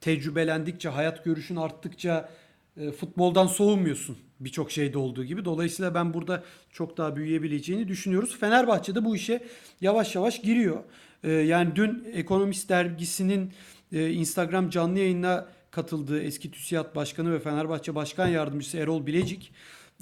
tecrübelendikçe, 0.00 0.88
hayat 0.88 1.24
görüşün 1.24 1.56
arttıkça 1.56 2.28
futboldan 2.98 3.46
soğumuyorsun 3.46 4.16
birçok 4.40 4.70
şeyde 4.70 4.98
olduğu 4.98 5.24
gibi. 5.24 5.44
Dolayısıyla 5.44 5.94
ben 5.94 6.14
burada 6.14 6.44
çok 6.72 6.96
daha 6.96 7.16
büyüyebileceğini 7.16 7.88
düşünüyoruz. 7.88 8.38
Fenerbahçe 8.40 8.94
de 8.94 9.04
bu 9.04 9.16
işe 9.16 9.44
yavaş 9.80 10.14
yavaş 10.14 10.40
giriyor. 10.42 10.84
E, 11.24 11.32
yani 11.32 11.76
dün 11.76 12.08
Ekonomist 12.12 12.68
dergisinin 12.68 13.52
e, 13.92 14.10
Instagram 14.10 14.70
canlı 14.70 14.98
yayınına 14.98 15.46
katıldığı 15.70 16.22
eski 16.22 16.50
TÜSİAD 16.50 16.94
Başkanı 16.96 17.32
ve 17.32 17.38
Fenerbahçe 17.38 17.94
Başkan 17.94 18.28
Yardımcısı 18.28 18.78
Erol 18.78 19.06
Bilecik 19.06 19.52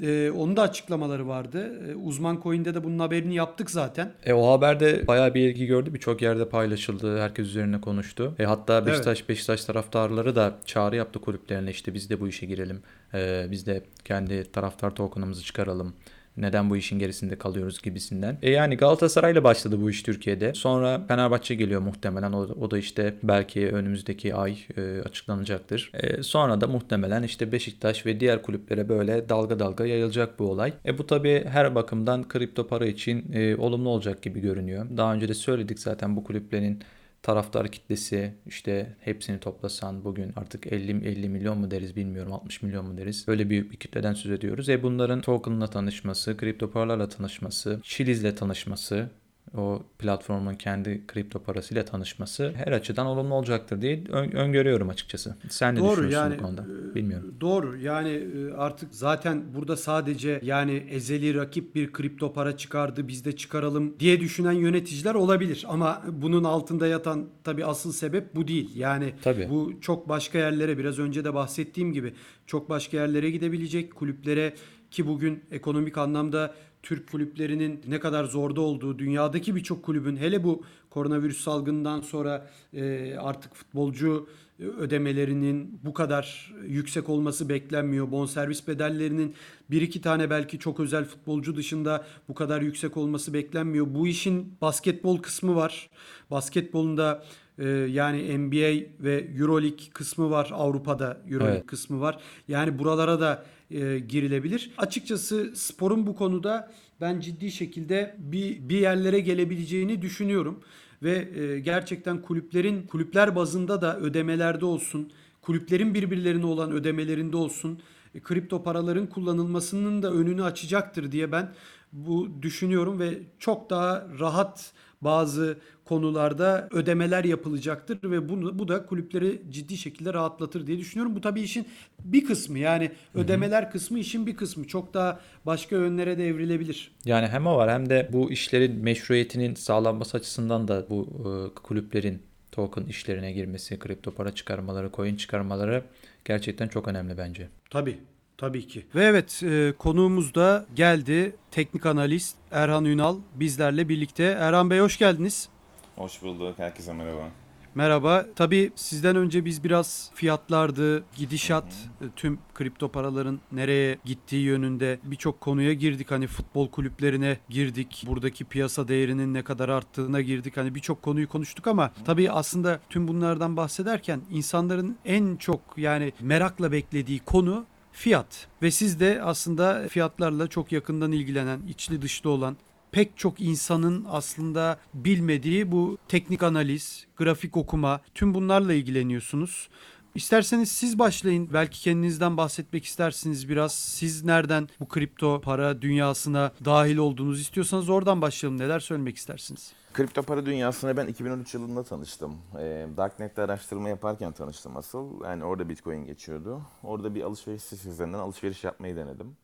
e, 0.02 0.30
onun 0.30 0.56
da 0.56 0.62
açıklamaları 0.62 1.28
vardı. 1.28 1.90
E, 1.90 1.94
Uzman 1.94 2.40
Coin'de 2.42 2.74
de 2.74 2.84
bunun 2.84 2.98
haberini 2.98 3.34
yaptık 3.34 3.70
zaten. 3.70 4.12
E, 4.24 4.32
o 4.32 4.52
haberde 4.52 5.06
bayağı 5.06 5.34
bir 5.34 5.40
ilgi 5.40 5.66
gördü. 5.66 5.94
Birçok 5.94 6.22
yerde 6.22 6.48
paylaşıldı. 6.48 7.20
Herkes 7.20 7.46
üzerine 7.46 7.80
konuştu. 7.80 8.34
E, 8.38 8.44
hatta 8.44 8.86
Beşiktaş 8.86 9.28
Beşiktaş 9.28 9.64
taraftarları 9.64 10.36
da 10.36 10.54
çağrı 10.64 10.96
yaptı 10.96 11.20
kulüplerine. 11.20 11.70
İşte 11.70 11.94
biz 11.94 12.10
de 12.10 12.20
bu 12.20 12.28
işe 12.28 12.46
girelim. 12.46 12.82
E, 13.14 13.46
biz 13.50 13.66
de 13.66 13.82
kendi 14.04 14.52
taraftar 14.52 14.94
token'ımızı 14.94 15.42
çıkaralım. 15.42 15.94
Neden 16.36 16.70
bu 16.70 16.76
işin 16.76 16.98
gerisinde 16.98 17.38
kalıyoruz 17.38 17.82
gibisinden. 17.82 18.38
E 18.42 18.50
yani 18.50 18.76
Galatasaray'la 18.76 19.44
başladı 19.44 19.80
bu 19.80 19.90
iş 19.90 20.02
Türkiye'de. 20.02 20.54
Sonra 20.54 21.06
Fenerbahçe 21.08 21.54
geliyor 21.54 21.80
muhtemelen. 21.80 22.32
O, 22.32 22.40
o 22.40 22.70
da 22.70 22.78
işte 22.78 23.14
belki 23.22 23.68
önümüzdeki 23.68 24.34
ay 24.34 24.58
e, 24.76 25.00
açıklanacaktır. 25.00 25.90
E, 25.94 26.22
sonra 26.22 26.60
da 26.60 26.66
muhtemelen 26.66 27.22
işte 27.22 27.52
Beşiktaş 27.52 28.06
ve 28.06 28.20
diğer 28.20 28.42
kulüplere 28.42 28.88
böyle 28.88 29.28
dalga 29.28 29.58
dalga 29.58 29.86
yayılacak 29.86 30.38
bu 30.38 30.50
olay. 30.50 30.72
E 30.86 30.98
bu 30.98 31.06
tabii 31.06 31.44
her 31.48 31.74
bakımdan 31.74 32.28
kripto 32.28 32.66
para 32.66 32.86
için 32.86 33.32
e, 33.32 33.56
olumlu 33.56 33.88
olacak 33.88 34.22
gibi 34.22 34.40
görünüyor. 34.40 34.86
Daha 34.96 35.14
önce 35.14 35.28
de 35.28 35.34
söyledik 35.34 35.78
zaten 35.78 36.16
bu 36.16 36.24
kulüplerin 36.24 36.82
taraftar 37.25 37.69
kitlesi 37.69 38.35
işte 38.47 38.97
hepsini 39.00 39.40
toplasan 39.40 40.04
bugün 40.04 40.33
artık 40.37 40.73
50 40.73 41.09
50 41.09 41.28
milyon 41.28 41.59
mu 41.59 41.71
deriz 41.71 41.97
bilmiyorum 41.97 42.33
60 42.33 42.62
milyon 42.62 42.87
mu 42.87 42.99
deriz. 42.99 43.25
Öyle 43.28 43.50
büyük 43.50 43.73
bir 43.73 43.76
kitleden 43.76 44.14
söz 44.14 44.33
ediyoruz. 44.33 44.69
E 44.69 44.83
bunların 44.83 45.21
token'la 45.21 45.66
tanışması, 45.66 46.37
kripto 46.37 46.71
paralarla 46.71 47.09
tanışması, 47.09 47.81
Chiliz'le 47.83 48.37
tanışması, 48.37 49.11
o 49.56 49.82
platformun 49.99 50.54
kendi 50.54 51.06
kripto 51.06 51.38
parasıyla 51.42 51.84
tanışması 51.84 52.52
her 52.56 52.73
açıdan 52.73 53.06
olumlu 53.06 53.34
olacaktır 53.34 53.80
diye 53.82 54.04
ön- 54.08 54.30
öngörüyorum 54.30 54.88
açıkçası. 54.88 55.37
Sen 55.49 55.75
ne 55.75 55.78
Doğru, 55.78 55.90
düşünüyorsun 55.90 56.18
yani, 56.30 56.38
bu 56.38 56.42
konuda? 56.42 56.64
e, 56.90 56.94
Bilmiyorum. 56.94 57.34
Doğru 57.40 57.76
yani 57.78 58.08
e, 58.11 58.52
artık 58.52 58.94
zaten 58.94 59.42
burada 59.54 59.76
sadece 59.76 60.40
yani 60.42 60.87
ezeli 60.90 61.34
rakip 61.34 61.75
bir 61.75 61.92
kripto 61.92 62.32
para 62.32 62.56
çıkardı 62.56 63.08
biz 63.08 63.25
de 63.25 63.37
çıkaralım 63.37 64.00
diye 64.00 64.20
düşünen 64.20 64.52
yöneticiler 64.52 65.14
olabilir. 65.14 65.64
Ama 65.68 66.02
bunun 66.12 66.44
altında 66.44 66.87
yatan 66.87 67.28
tabii 67.44 67.64
asıl 67.64 67.92
sebep 67.92 68.34
bu 68.37 68.49
değil. 68.49 68.70
Yani 68.76 69.12
Tabii. 69.23 69.49
bu 69.50 69.73
çok 69.80 70.08
başka 70.08 70.38
yerlere 70.38 70.78
biraz 70.78 70.99
önce 70.99 71.25
de 71.25 71.34
bahsettiğim 71.34 71.92
gibi 71.92 72.12
çok 72.46 72.70
başka 72.70 72.96
yerlere 72.96 73.30
gidebilecek 73.30 73.94
kulüplere 73.94 74.54
ki 74.90 75.06
bugün 75.06 75.44
ekonomik 75.50 75.99
anlamda 75.99 76.54
Türk 76.84 77.10
kulüplerinin 77.10 77.80
ne 77.88 78.00
kadar 78.00 78.24
zorda 78.24 78.60
olduğu, 78.60 78.98
dünyadaki 78.98 79.56
birçok 79.56 79.82
kulübün 79.82 80.16
hele 80.16 80.44
bu 80.44 80.62
koronavirüs 80.90 81.40
salgından 81.40 82.00
sonra 82.00 82.50
e, 82.74 83.14
artık 83.16 83.54
futbolcu 83.54 84.28
ödemelerinin 84.58 85.80
bu 85.84 85.92
kadar 85.92 86.54
yüksek 86.66 87.08
olması 87.08 87.48
beklenmiyor. 87.48 88.10
Bonservis 88.10 88.68
bedellerinin 88.68 89.34
bir 89.70 89.82
iki 89.82 90.00
tane 90.00 90.30
belki 90.30 90.58
çok 90.58 90.80
özel 90.80 91.04
futbolcu 91.04 91.56
dışında 91.56 92.06
bu 92.28 92.34
kadar 92.34 92.60
yüksek 92.62 92.96
olması 92.96 93.34
beklenmiyor. 93.34 93.86
Bu 93.94 94.06
işin 94.06 94.56
basketbol 94.60 95.18
kısmı 95.18 95.56
var. 95.56 95.90
Basketbolun 96.30 96.96
da 96.96 97.24
e, 97.58 97.68
yani 97.68 98.38
NBA 98.38 98.87
ve 99.00 99.28
EuroLeague 99.38 99.90
kısmı 99.94 100.30
var. 100.30 100.50
Avrupa'da 100.52 101.20
EuroLeague 101.30 101.56
Evet. 101.56 101.66
kısmı 101.66 102.00
var. 102.00 102.18
Yani 102.49 102.78
buralara 102.78 103.20
da 103.20 103.44
e, 103.70 103.99
girilebilir. 103.99 104.70
Açıkçası 104.78 105.52
sporun 105.54 106.06
bu 106.06 106.16
konuda 106.16 106.73
ben 107.00 107.20
ciddi 107.20 107.50
şekilde 107.50 108.16
bir 108.18 108.68
bir 108.68 108.78
yerlere 108.78 109.20
gelebileceğini 109.20 110.02
düşünüyorum 110.02 110.61
ve 111.02 111.28
e, 111.40 111.61
gerçekten 111.61 112.23
kulüplerin 112.23 112.82
kulüpler 112.87 113.37
bazında 113.37 113.82
da 113.82 113.99
ödemelerde 113.99 114.64
olsun, 114.64 115.12
kulüplerin 115.42 115.94
birbirlerine 115.94 116.46
olan 116.46 116.73
ödemelerinde 116.73 117.37
olsun, 117.37 117.80
e, 118.14 118.20
kripto 118.20 118.62
paraların 118.62 119.06
kullanılmasının 119.06 120.02
da 120.02 120.12
önünü 120.12 120.42
açacaktır 120.42 121.12
diye 121.12 121.32
ben 121.32 121.54
bu 121.92 122.42
düşünüyorum 122.42 122.99
ve 123.00 123.18
çok 123.38 123.70
daha 123.70 124.06
rahat 124.18 124.73
bazı 125.04 125.58
konularda 125.84 126.68
ödemeler 126.70 127.25
yapılacaktır 127.25 128.11
ve 128.11 128.28
bunu 128.28 128.58
bu 128.58 128.68
da 128.68 128.87
kulüpleri 128.87 129.42
ciddi 129.50 129.76
şekilde 129.76 130.14
rahatlatır 130.14 130.66
diye 130.66 130.78
düşünüyorum. 130.78 131.16
Bu 131.16 131.20
tabii 131.20 131.40
işin 131.40 131.66
bir 132.04 132.25
kısmı 132.25 132.58
yani 132.58 132.90
ödemeler 133.14 133.70
kısmı 133.70 133.99
işin 133.99 134.26
bir 134.26 134.37
kısmı. 134.37 134.66
Çok 134.66 134.94
daha 134.94 135.20
başka 135.46 135.76
yönlere 135.76 136.18
de 136.18 136.28
evrilebilir. 136.28 136.90
Yani 137.04 137.26
hem 137.26 137.46
o 137.46 137.56
var 137.56 137.70
hem 137.70 137.90
de 137.90 138.08
bu 138.12 138.32
işlerin 138.32 138.84
meşruiyetinin 138.84 139.54
sağlanması 139.54 140.16
açısından 140.16 140.68
da 140.68 140.87
bu 140.90 141.08
e, 141.18 141.54
kulüplerin 141.54 142.23
token 142.52 142.84
işlerine 142.84 143.32
girmesi, 143.32 143.78
kripto 143.78 144.11
para 144.11 144.34
çıkarmaları, 144.34 144.90
coin 144.92 145.16
çıkarmaları 145.16 145.84
gerçekten 146.25 146.68
çok 146.68 146.88
önemli 146.88 147.18
bence. 147.18 147.49
Tabii. 147.70 147.99
Tabii 148.38 148.66
ki. 148.66 148.86
Ve 148.94 149.04
evet 149.04 149.42
e, 149.42 149.74
konuğumuz 149.78 150.34
da 150.34 150.66
geldi. 150.74 151.36
Teknik 151.50 151.86
analist 151.86 152.36
Erhan 152.50 152.84
Ünal 152.84 153.16
bizlerle 153.34 153.88
birlikte. 153.88 154.24
Erhan 154.24 154.70
Bey 154.70 154.80
hoş 154.80 154.98
geldiniz. 154.98 155.48
Hoş 155.96 156.22
bulduk. 156.22 156.58
Herkese 156.58 156.92
merhaba. 156.92 157.28
Merhaba. 157.74 158.26
Tabii 158.36 158.72
sizden 158.74 159.16
önce 159.16 159.44
biz 159.44 159.64
biraz 159.64 160.10
fiyatlardı, 160.14 161.04
gidişat, 161.16 161.64
e, 162.00 162.04
tüm 162.16 162.38
kripto 162.54 162.88
paraların 162.88 163.40
nereye 163.52 163.98
gittiği 164.04 164.44
yönünde 164.44 164.98
birçok 165.04 165.40
konuya 165.40 165.72
girdik. 165.72 166.10
Hani 166.10 166.26
futbol 166.26 166.70
kulüplerine 166.70 167.38
girdik. 167.48 168.04
Buradaki 168.06 168.44
piyasa 168.44 168.88
değerinin 168.88 169.34
ne 169.34 169.42
kadar 169.42 169.68
arttığına 169.68 170.20
girdik. 170.20 170.56
Hani 170.56 170.74
birçok 170.74 171.02
konuyu 171.02 171.28
konuştuk 171.28 171.66
ama 171.66 171.90
tabii 172.04 172.30
aslında 172.30 172.80
tüm 172.90 173.08
bunlardan 173.08 173.56
bahsederken 173.56 174.20
insanların 174.30 174.96
en 175.04 175.36
çok 175.36 175.60
yani 175.76 176.12
merakla 176.20 176.72
beklediği 176.72 177.18
konu 177.18 177.66
fiyat. 177.94 178.46
Ve 178.62 178.70
siz 178.70 179.00
de 179.00 179.22
aslında 179.22 179.88
fiyatlarla 179.88 180.46
çok 180.48 180.72
yakından 180.72 181.12
ilgilenen, 181.12 181.60
içli 181.68 182.02
dışlı 182.02 182.30
olan 182.30 182.56
pek 182.92 183.16
çok 183.16 183.40
insanın 183.40 184.06
aslında 184.10 184.78
bilmediği 184.94 185.72
bu 185.72 185.98
teknik 186.08 186.42
analiz, 186.42 187.06
grafik 187.16 187.56
okuma, 187.56 188.00
tüm 188.14 188.34
bunlarla 188.34 188.74
ilgileniyorsunuz. 188.74 189.68
İsterseniz 190.14 190.73
siz 190.73 190.99
başlayın. 190.99 191.49
Belki 191.52 191.80
kendinizden 191.80 192.37
bahsetmek 192.37 192.85
istersiniz 192.85 193.49
biraz. 193.49 193.75
Siz 193.75 194.25
nereden 194.25 194.68
bu 194.80 194.88
kripto 194.88 195.40
para 195.40 195.83
dünyasına 195.83 196.52
dahil 196.64 196.97
olduğunuzu 196.97 197.40
istiyorsanız 197.40 197.88
oradan 197.88 198.23
başlayalım. 198.23 198.59
Neler 198.59 198.80
söylemek 198.80 199.16
istersiniz? 199.16 199.73
Kripto 199.92 200.23
para 200.23 200.47
dünyasına 200.47 200.97
ben 200.97 201.06
2013 201.06 201.54
yılında 201.54 201.83
tanıştım. 201.83 202.37
Ee, 202.59 202.87
Darknet'te 202.97 203.42
araştırma 203.42 203.88
yaparken 203.88 204.33
tanıştım 204.33 204.76
asıl. 204.76 205.25
Yani 205.25 205.44
orada 205.44 205.68
Bitcoin 205.68 206.04
geçiyordu. 206.04 206.62
Orada 206.83 207.14
bir 207.14 207.23
alışveriş 207.23 207.62
sitesi 207.62 207.88
üzerinden 207.88 208.18
alışveriş 208.18 208.64
yapmayı 208.64 208.97
denedim. 208.97 209.37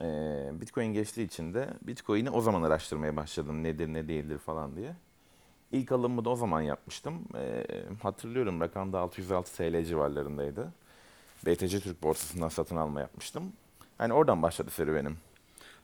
Ee, 0.00 0.60
Bitcoin 0.60 0.92
geçtiği 0.92 1.26
için 1.26 1.54
de 1.54 1.68
Bitcoin'i 1.82 2.30
o 2.30 2.40
zaman 2.40 2.62
araştırmaya 2.62 3.16
başladım. 3.16 3.62
Nedir 3.62 3.88
ne 3.88 4.08
değildir 4.08 4.38
falan 4.38 4.76
diye. 4.76 4.94
İlk 5.72 5.92
alımımı 5.92 6.24
da 6.24 6.30
o 6.30 6.36
zaman 6.36 6.60
yapmıştım. 6.60 7.14
Ee, 7.34 7.64
hatırlıyorum 8.02 8.60
rakam 8.60 8.92
da 8.92 9.00
606 9.00 9.56
TL 9.56 9.84
civarlarındaydı. 9.84 10.72
BTC 11.46 11.80
Türk 11.80 12.02
borsasından 12.02 12.48
satın 12.48 12.76
alma 12.76 13.00
yapmıştım. 13.00 13.42
Yani 14.00 14.12
oradan 14.12 14.42
başladı 14.42 14.70
serüvenim. 14.70 15.16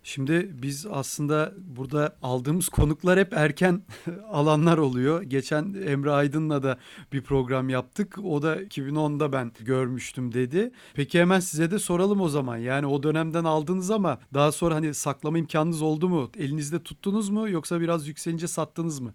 Şimdi 0.06 0.50
biz 0.62 0.86
aslında 0.86 1.52
burada 1.76 2.16
aldığımız 2.22 2.68
konuklar 2.68 3.18
hep 3.18 3.32
erken 3.32 3.82
alanlar 4.30 4.78
oluyor. 4.78 5.22
Geçen 5.22 5.74
Emre 5.86 6.10
Aydın'la 6.10 6.62
da 6.62 6.78
bir 7.12 7.22
program 7.22 7.68
yaptık. 7.68 8.18
O 8.24 8.42
da 8.42 8.62
2010'da 8.62 9.32
ben 9.32 9.52
görmüştüm 9.60 10.34
dedi. 10.34 10.70
Peki 10.94 11.20
hemen 11.20 11.40
size 11.40 11.70
de 11.70 11.78
soralım 11.78 12.20
o 12.20 12.28
zaman. 12.28 12.56
Yani 12.56 12.86
o 12.86 13.02
dönemden 13.02 13.44
aldınız 13.44 13.90
ama 13.90 14.18
daha 14.34 14.52
sonra 14.52 14.74
hani 14.74 14.94
saklama 14.94 15.38
imkanınız 15.38 15.82
oldu 15.82 16.08
mu? 16.08 16.30
Elinizde 16.38 16.82
tuttunuz 16.82 17.28
mu 17.28 17.48
yoksa 17.48 17.80
biraz 17.80 18.08
yükselince 18.08 18.48
sattınız 18.48 19.00
mı? 19.00 19.14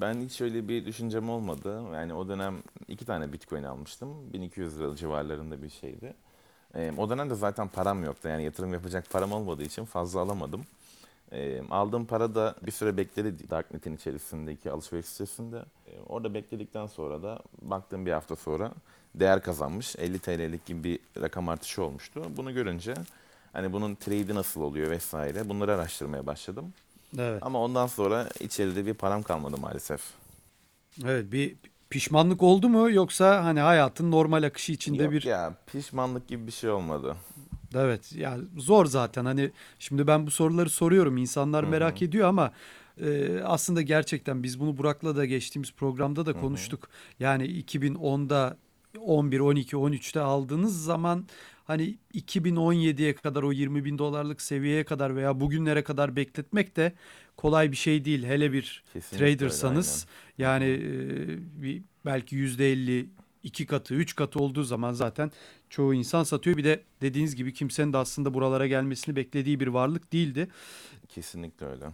Ben 0.00 0.20
hiç 0.20 0.40
öyle 0.40 0.68
bir 0.68 0.86
düşüncem 0.86 1.30
olmadı. 1.30 1.82
Yani 1.94 2.14
o 2.14 2.28
dönem 2.28 2.62
iki 2.88 3.04
tane 3.04 3.32
Bitcoin 3.32 3.62
almıştım. 3.62 4.32
1200 4.32 4.80
lira 4.80 4.96
civarlarında 4.96 5.62
bir 5.62 5.68
şeydi. 5.68 6.14
Ee, 6.74 6.92
o 6.96 7.10
dönemde 7.10 7.34
zaten 7.34 7.68
param 7.68 8.04
yoktu. 8.04 8.28
Yani 8.28 8.44
yatırım 8.44 8.72
yapacak 8.72 9.10
param 9.10 9.32
olmadığı 9.32 9.62
için 9.62 9.84
fazla 9.84 10.20
alamadım. 10.20 10.62
E, 11.32 11.62
aldığım 11.70 12.06
para 12.06 12.34
da 12.34 12.54
bir 12.66 12.70
süre 12.72 12.96
bekledi 12.96 13.50
Darknet'in 13.50 13.96
içerisindeki 13.96 14.70
alışveriş 14.70 15.06
sitesinde. 15.06 15.58
E, 15.86 16.00
orada 16.08 16.34
bekledikten 16.34 16.86
sonra 16.86 17.22
da 17.22 17.42
baktığım 17.62 18.06
bir 18.06 18.12
hafta 18.12 18.36
sonra 18.36 18.72
değer 19.14 19.42
kazanmış. 19.42 19.96
50 19.96 20.18
TL'lik 20.18 20.66
gibi 20.66 20.84
bir 20.84 21.22
rakam 21.22 21.48
artışı 21.48 21.82
olmuştu. 21.82 22.22
Bunu 22.36 22.54
görünce 22.54 22.94
hani 23.52 23.72
bunun 23.72 23.94
trade'i 23.94 24.34
nasıl 24.34 24.60
oluyor 24.60 24.90
vesaire 24.90 25.48
bunları 25.48 25.74
araştırmaya 25.74 26.26
başladım. 26.26 26.72
Evet. 27.18 27.42
Ama 27.42 27.62
ondan 27.62 27.86
sonra 27.86 28.28
içeride 28.40 28.86
bir 28.86 28.94
param 28.94 29.22
kalmadı 29.22 29.56
maalesef. 29.60 30.00
Evet 31.04 31.32
bir 31.32 31.56
pişmanlık 31.90 32.42
oldu 32.42 32.68
mu 32.68 32.90
yoksa 32.90 33.44
hani 33.44 33.60
hayatın 33.60 34.10
normal 34.10 34.42
akışı 34.42 34.72
içinde 34.72 35.02
Yok 35.02 35.12
bir 35.12 35.22
ya 35.22 35.54
pişmanlık 35.66 36.28
gibi 36.28 36.46
bir 36.46 36.52
şey 36.52 36.70
olmadı. 36.70 37.16
Evet 37.74 38.12
ya 38.12 38.38
zor 38.56 38.86
zaten 38.86 39.24
hani 39.24 39.50
şimdi 39.78 40.06
ben 40.06 40.26
bu 40.26 40.30
soruları 40.30 40.70
soruyorum 40.70 41.16
insanlar 41.16 41.64
merak 41.64 42.02
ediyor 42.02 42.28
ama 42.28 42.52
e, 43.00 43.40
aslında 43.44 43.82
gerçekten 43.82 44.42
biz 44.42 44.60
bunu 44.60 44.78
Burak'la 44.78 45.16
da 45.16 45.24
geçtiğimiz 45.24 45.72
programda 45.72 46.26
da 46.26 46.32
konuştuk. 46.40 46.88
Yani 47.20 47.44
2010'da 47.44 48.56
11, 49.00 49.40
12, 49.40 49.76
13'te 49.76 50.20
aldığınız 50.20 50.84
zaman 50.84 51.26
hani 51.68 51.98
2017'ye 52.14 53.14
kadar 53.14 53.42
o 53.42 53.52
20 53.52 53.84
bin 53.84 53.98
dolarlık 53.98 54.42
seviyeye 54.42 54.84
kadar 54.84 55.16
veya 55.16 55.40
bugünlere 55.40 55.84
kadar 55.84 56.16
bekletmek 56.16 56.76
de 56.76 56.92
kolay 57.36 57.72
bir 57.72 57.76
şey 57.76 58.04
değil. 58.04 58.24
Hele 58.24 58.52
bir 58.52 58.82
Kesinlikle 58.92 59.24
öyle, 59.26 59.36
tradersanız 59.36 60.06
yani 60.38 60.64
e, 60.64 61.62
bir 61.62 61.82
belki 62.04 62.36
%50 62.36 63.06
iki 63.42 63.66
katı, 63.66 63.94
üç 63.94 64.16
katı 64.16 64.38
olduğu 64.38 64.62
zaman 64.62 64.92
zaten 64.92 65.30
çoğu 65.70 65.94
insan 65.94 66.22
satıyor. 66.24 66.56
Bir 66.56 66.64
de 66.64 66.82
dediğiniz 67.02 67.36
gibi 67.36 67.52
kimsenin 67.52 67.92
de 67.92 67.96
aslında 67.96 68.34
buralara 68.34 68.66
gelmesini 68.66 69.16
beklediği 69.16 69.60
bir 69.60 69.66
varlık 69.66 70.12
değildi. 70.12 70.48
Kesinlikle 71.08 71.66
öyle. 71.66 71.84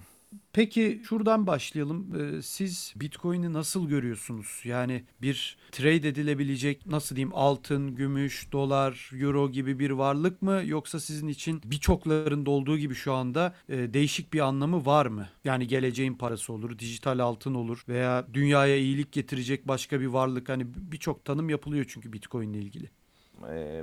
Peki 0.53 1.03
şuradan 1.09 1.47
başlayalım. 1.47 2.15
Ee, 2.39 2.43
Siz 2.43 2.95
Bitcoin'i 2.97 3.53
nasıl 3.53 3.89
görüyorsunuz? 3.89 4.61
Yani 4.65 5.05
bir 5.23 5.57
trade 5.73 6.09
edilebilecek 6.09 6.87
nasıl 6.87 7.17
diyeyim 7.17 7.35
altın, 7.35 7.95
gümüş, 7.95 8.53
dolar, 8.53 9.11
euro 9.15 9.51
gibi 9.51 9.79
bir 9.79 9.91
varlık 9.91 10.43
mı? 10.43 10.63
Yoksa 10.67 11.01
sizin 11.01 11.29
için 11.29 11.61
birçoklarında 11.65 12.51
olduğu 12.51 12.79
gibi 12.79 12.95
şu 12.95 13.13
anda 13.13 13.55
e, 13.69 13.95
değişik 13.95 14.33
bir 14.33 14.41
anlamı 14.41 14.87
var 14.87 15.07
mı? 15.07 15.29
Yani 15.45 15.67
geleceğin 15.67 16.15
parası 16.15 16.53
olur, 16.53 16.79
dijital 16.79 17.19
altın 17.19 17.55
olur 17.55 17.85
veya 17.89 18.27
dünyaya 18.35 18.77
iyilik 18.77 19.13
getirecek 19.13 19.69
başka 19.69 20.01
bir 20.01 20.07
varlık. 20.07 20.49
Hani 20.49 20.67
birçok 20.77 21.25
tanım 21.25 21.49
yapılıyor 21.51 21.85
çünkü 21.89 22.13
Bitcoin 22.13 22.53
ile 22.53 22.59
ilgili. 22.59 22.91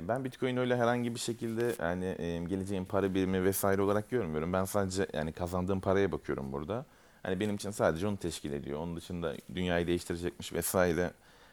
Ben 0.08 0.24
Bitcoin 0.24 0.56
öyle 0.56 0.76
herhangi 0.76 1.14
bir 1.14 1.20
şekilde 1.20 1.74
yani 1.80 2.16
geleceğin 2.48 2.84
para 2.84 3.14
birimi 3.14 3.44
vesaire 3.44 3.82
olarak 3.82 4.10
görmüyorum. 4.10 4.52
Ben 4.52 4.64
sadece 4.64 5.06
yani 5.12 5.32
kazandığım 5.32 5.80
paraya 5.80 6.12
bakıyorum 6.12 6.52
burada. 6.52 6.86
Hani 7.22 7.40
benim 7.40 7.54
için 7.54 7.70
sadece 7.70 8.06
onu 8.06 8.16
teşkil 8.16 8.52
ediyor. 8.52 8.78
Onun 8.80 8.96
dışında 8.96 9.34
dünyayı 9.54 9.86
değiştirecekmiş 9.86 10.52
vesaire. 10.52 11.10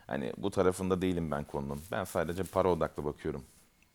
Hani 0.07 0.33
bu 0.37 0.51
tarafında 0.51 1.01
değilim 1.01 1.31
ben 1.31 1.43
konunun. 1.43 1.81
Ben 1.91 2.03
sadece 2.03 2.43
para 2.43 2.71
odaklı 2.71 3.05
bakıyorum. 3.05 3.43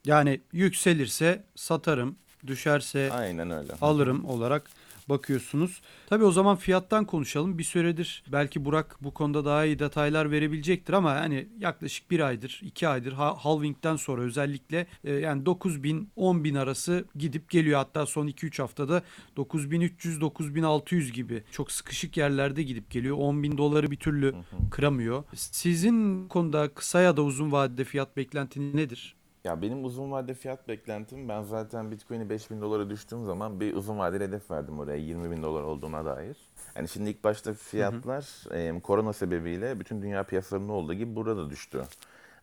Yani 0.05 0.41
yükselirse 0.53 1.45
satarım, 1.55 2.17
düşerse 2.47 3.11
Aynen 3.13 3.51
öyle. 3.51 3.73
alırım 3.81 4.25
olarak 4.25 4.71
bakıyorsunuz. 5.09 5.81
Tabii 6.07 6.25
o 6.25 6.33
zaman 6.33 6.57
fiyattan 6.57 7.05
konuşalım. 7.05 7.59
Bir 7.59 7.65
süredir 7.65 8.25
belki 8.33 8.65
Burak 8.65 8.97
bu 9.01 9.15
konuda 9.15 9.45
daha 9.45 9.65
iyi 9.65 9.79
detaylar 9.79 10.31
verebilecektir 10.31 10.93
ama 10.93 11.11
hani 11.11 11.49
yaklaşık 11.59 12.11
bir 12.11 12.21
aydır, 12.21 12.61
iki 12.65 12.89
aydır 12.89 13.13
ha- 13.13 13.37
halvingden 13.45 13.97
sonra 13.97 14.23
özellikle 14.23 14.87
e, 15.05 15.13
yani 15.13 15.47
9 15.47 15.83
bin 15.83 16.09
10 16.17 16.45
bin 16.45 16.55
arası 16.55 17.05
gidip 17.19 17.51
geliyor. 17.51 17.79
Hatta 17.79 18.07
son 18.07 18.27
2-3 18.29 18.63
haftada 18.63 19.03
9300 19.37 20.21
9600 20.21 21.13
gibi 21.13 21.43
çok 21.51 21.73
sıkışık 21.73 22.17
yerlerde 22.17 22.63
gidip 22.63 22.91
geliyor. 22.91 23.17
10 23.19 23.43
bin 23.43 23.59
doları 23.59 23.91
bir 23.91 23.97
türlü 23.97 24.35
kıramıyor. 24.71 25.25
Sizin 25.35 26.29
konuda 26.29 26.69
kısa 26.75 27.01
ya 27.01 27.17
da 27.17 27.23
uzun 27.23 27.53
vadede 27.53 27.85
fiyat 27.85 28.17
beklentiniz 28.17 28.75
nedir? 28.75 29.15
Ya 29.45 29.63
benim 29.63 29.85
uzun 29.85 30.11
vade 30.13 30.35
fiyat 30.35 30.69
beklentim 30.69 31.29
ben 31.29 31.43
zaten 31.43 31.91
Bitcoin'i 31.91 32.31
5000 32.31 32.61
dolara 32.61 32.91
düştüğüm 32.91 33.25
zaman 33.25 33.61
bir 33.61 33.75
uzun 33.75 33.99
vadeli 33.99 34.25
hedef 34.25 34.51
verdim 34.51 34.79
oraya 34.79 34.97
20 34.97 35.31
bin 35.31 35.43
dolar 35.43 35.63
olduğuna 35.63 36.05
dair. 36.05 36.37
Yani 36.77 36.89
şimdi 36.89 37.11
ilk 37.11 37.25
başta 37.25 37.55
fiyatlar 37.55 38.53
e, 38.55 38.81
korona 38.81 39.13
sebebiyle 39.13 39.81
bütün 39.81 40.03
dünya 40.03 40.23
piyasalarında 40.23 40.73
olduğu 40.73 40.95
gibi 40.95 41.17
burada 41.17 41.37
da 41.37 41.51
düştü. 41.51 41.85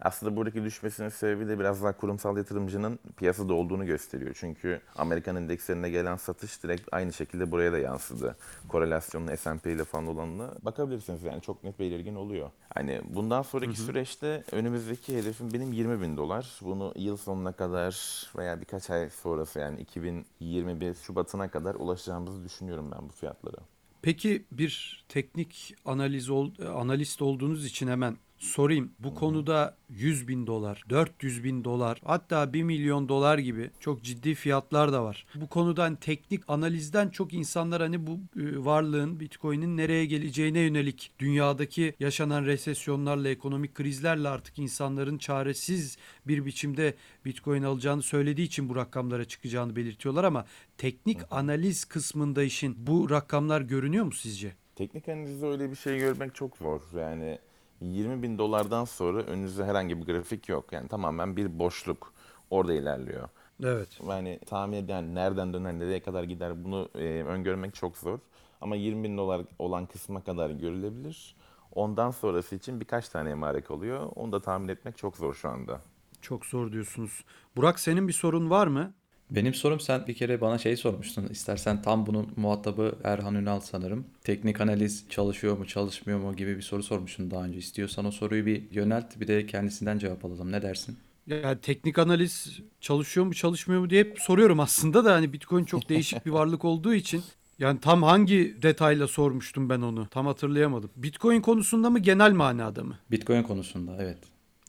Aslında 0.01 0.35
buradaki 0.35 0.63
düşmesinin 0.63 1.09
sebebi 1.09 1.47
de 1.47 1.59
biraz 1.59 1.83
daha 1.83 1.97
kurumsal 1.97 2.37
yatırımcının 2.37 2.99
piyasada 3.17 3.53
olduğunu 3.53 3.85
gösteriyor. 3.85 4.35
Çünkü 4.39 4.81
Amerikan 4.95 5.35
endekslerine 5.35 5.89
gelen 5.89 6.15
satış 6.15 6.63
direkt 6.63 6.87
aynı 6.91 7.13
şekilde 7.13 7.51
buraya 7.51 7.73
da 7.73 7.77
yansıdı. 7.77 8.35
Korelasyonun 8.67 9.35
S&P 9.35 9.71
ile 9.71 9.83
falan 9.83 10.07
olanına 10.07 10.53
bakabilirsiniz 10.61 11.23
yani 11.23 11.41
çok 11.41 11.63
net 11.63 11.79
belirgin 11.79 12.15
oluyor. 12.15 12.49
Hani 12.73 13.01
bundan 13.09 13.41
sonraki 13.41 13.79
süreçte 13.79 14.43
önümüzdeki 14.51 15.17
hedefim 15.17 15.53
benim 15.53 15.73
20 15.73 16.01
bin 16.01 16.17
dolar. 16.17 16.59
Bunu 16.61 16.93
yıl 16.95 17.17
sonuna 17.17 17.51
kadar 17.51 17.95
veya 18.37 18.61
birkaç 18.61 18.89
ay 18.89 19.09
sonrası 19.09 19.59
yani 19.59 19.81
2021 19.81 20.93
Şubat'ına 20.93 21.47
kadar 21.47 21.75
ulaşacağımızı 21.75 22.43
düşünüyorum 22.43 22.91
ben 22.91 23.09
bu 23.09 23.11
fiyatlara. 23.13 23.57
Peki 24.01 24.45
bir 24.51 25.03
teknik 25.09 25.75
analiz 25.85 26.29
ol, 26.29 26.51
analist 26.75 27.21
olduğunuz 27.21 27.65
için 27.65 27.87
hemen 27.87 28.17
sorayım. 28.41 28.91
Bu 28.99 29.15
konuda 29.15 29.77
100 29.89 30.27
bin 30.27 30.47
dolar, 30.47 30.83
400 30.89 31.43
bin 31.43 31.63
dolar 31.63 32.01
hatta 32.05 32.53
1 32.53 32.63
milyon 32.63 33.09
dolar 33.09 33.37
gibi 33.37 33.69
çok 33.79 34.03
ciddi 34.03 34.35
fiyatlar 34.35 34.93
da 34.93 35.03
var. 35.03 35.25
Bu 35.35 35.47
konudan 35.47 35.81
hani 35.81 35.97
teknik 35.97 36.43
analizden 36.47 37.09
çok 37.09 37.33
insanlar 37.33 37.81
hani 37.81 38.07
bu 38.07 38.11
e, 38.11 38.65
varlığın 38.65 39.19
Bitcoin'in 39.19 39.77
nereye 39.77 40.05
geleceğine 40.05 40.59
yönelik 40.59 41.11
dünyadaki 41.19 41.93
yaşanan 41.99 42.45
resesyonlarla 42.45 43.29
ekonomik 43.29 43.75
krizlerle 43.75 44.29
artık 44.29 44.59
insanların 44.59 45.17
çaresiz 45.17 45.97
bir 46.27 46.45
biçimde 46.45 46.93
Bitcoin 47.25 47.63
alacağını 47.63 48.01
söylediği 48.01 48.47
için 48.47 48.69
bu 48.69 48.75
rakamlara 48.75 49.25
çıkacağını 49.25 49.75
belirtiyorlar 49.75 50.23
ama 50.23 50.45
teknik 50.77 51.17
analiz 51.31 51.85
kısmında 51.85 52.43
işin 52.43 52.75
bu 52.87 53.09
rakamlar 53.09 53.61
görünüyor 53.61 54.05
mu 54.05 54.11
sizce? 54.11 54.53
Teknik 54.75 55.09
analizde 55.09 55.45
öyle 55.45 55.71
bir 55.71 55.75
şey 55.75 55.97
görmek 55.97 56.35
çok 56.35 56.57
zor. 56.57 56.81
Yani 56.97 57.39
20 57.81 58.23
bin 58.23 58.37
dolardan 58.37 58.85
sonra 58.85 59.21
önünüzde 59.21 59.65
herhangi 59.65 60.01
bir 60.01 60.05
grafik 60.05 60.49
yok. 60.49 60.73
Yani 60.73 60.87
tamamen 60.87 61.37
bir 61.37 61.59
boşluk 61.59 62.13
orada 62.49 62.73
ilerliyor. 62.73 63.29
Evet. 63.63 63.99
Yani 64.09 64.39
tahmin 64.45 64.77
eden 64.77 65.15
nereden 65.15 65.53
döner, 65.53 65.73
nereye 65.73 65.99
kadar 65.99 66.23
gider 66.23 66.63
bunu 66.63 66.89
e, 66.95 67.23
öngörmek 67.23 67.75
çok 67.75 67.97
zor. 67.97 68.19
Ama 68.61 68.75
20 68.75 69.03
bin 69.03 69.17
dolar 69.17 69.41
olan 69.59 69.85
kısma 69.85 70.23
kadar 70.23 70.49
görülebilir. 70.49 71.35
Ondan 71.75 72.11
sonrası 72.11 72.55
için 72.55 72.79
birkaç 72.79 73.09
tane 73.09 73.29
emare 73.29 73.61
kalıyor. 73.61 74.11
Onu 74.15 74.31
da 74.31 74.39
tahmin 74.39 74.67
etmek 74.67 74.97
çok 74.97 75.17
zor 75.17 75.33
şu 75.33 75.49
anda. 75.49 75.81
Çok 76.21 76.45
zor 76.45 76.71
diyorsunuz. 76.71 77.23
Burak 77.55 77.79
senin 77.79 78.07
bir 78.07 78.13
sorun 78.13 78.49
var 78.49 78.67
mı? 78.67 78.93
Benim 79.31 79.53
sorum 79.53 79.79
sen 79.79 80.07
bir 80.07 80.13
kere 80.13 80.41
bana 80.41 80.57
şey 80.57 80.77
sormuştun. 80.77 81.27
İstersen 81.27 81.81
tam 81.81 82.05
bunun 82.05 82.27
muhatabı 82.35 82.95
Erhan 83.03 83.35
Ünal 83.35 83.59
sanırım. 83.59 84.05
Teknik 84.23 84.61
analiz 84.61 85.05
çalışıyor 85.09 85.57
mu 85.57 85.67
çalışmıyor 85.67 86.19
mu 86.19 86.35
gibi 86.35 86.57
bir 86.57 86.61
soru 86.61 86.83
sormuştun 86.83 87.31
daha 87.31 87.43
önce. 87.45 87.57
İstiyorsan 87.57 88.05
o 88.05 88.11
soruyu 88.11 88.45
bir 88.45 88.71
yönelt 88.71 89.19
bir 89.19 89.27
de 89.27 89.45
kendisinden 89.45 89.97
cevap 89.97 90.25
alalım. 90.25 90.51
Ne 90.51 90.61
dersin? 90.61 90.97
Yani 91.27 91.59
teknik 91.61 91.99
analiz 91.99 92.59
çalışıyor 92.81 93.25
mu 93.25 93.33
çalışmıyor 93.33 93.81
mu 93.81 93.89
diye 93.89 94.03
hep 94.03 94.19
soruyorum 94.19 94.59
aslında 94.59 95.05
da 95.05 95.13
hani 95.13 95.33
Bitcoin 95.33 95.65
çok 95.65 95.89
değişik 95.89 96.25
bir 96.25 96.31
varlık 96.31 96.65
olduğu 96.65 96.93
için 96.93 97.23
yani 97.59 97.79
tam 97.79 98.03
hangi 98.03 98.55
detayla 98.61 99.07
sormuştum 99.07 99.69
ben 99.69 99.81
onu 99.81 100.07
tam 100.07 100.25
hatırlayamadım. 100.25 100.89
Bitcoin 100.95 101.41
konusunda 101.41 101.89
mı 101.89 101.99
genel 101.99 102.31
manada 102.31 102.83
mı? 102.83 102.97
Bitcoin 103.11 103.43
konusunda 103.43 103.97
evet. 103.99 104.17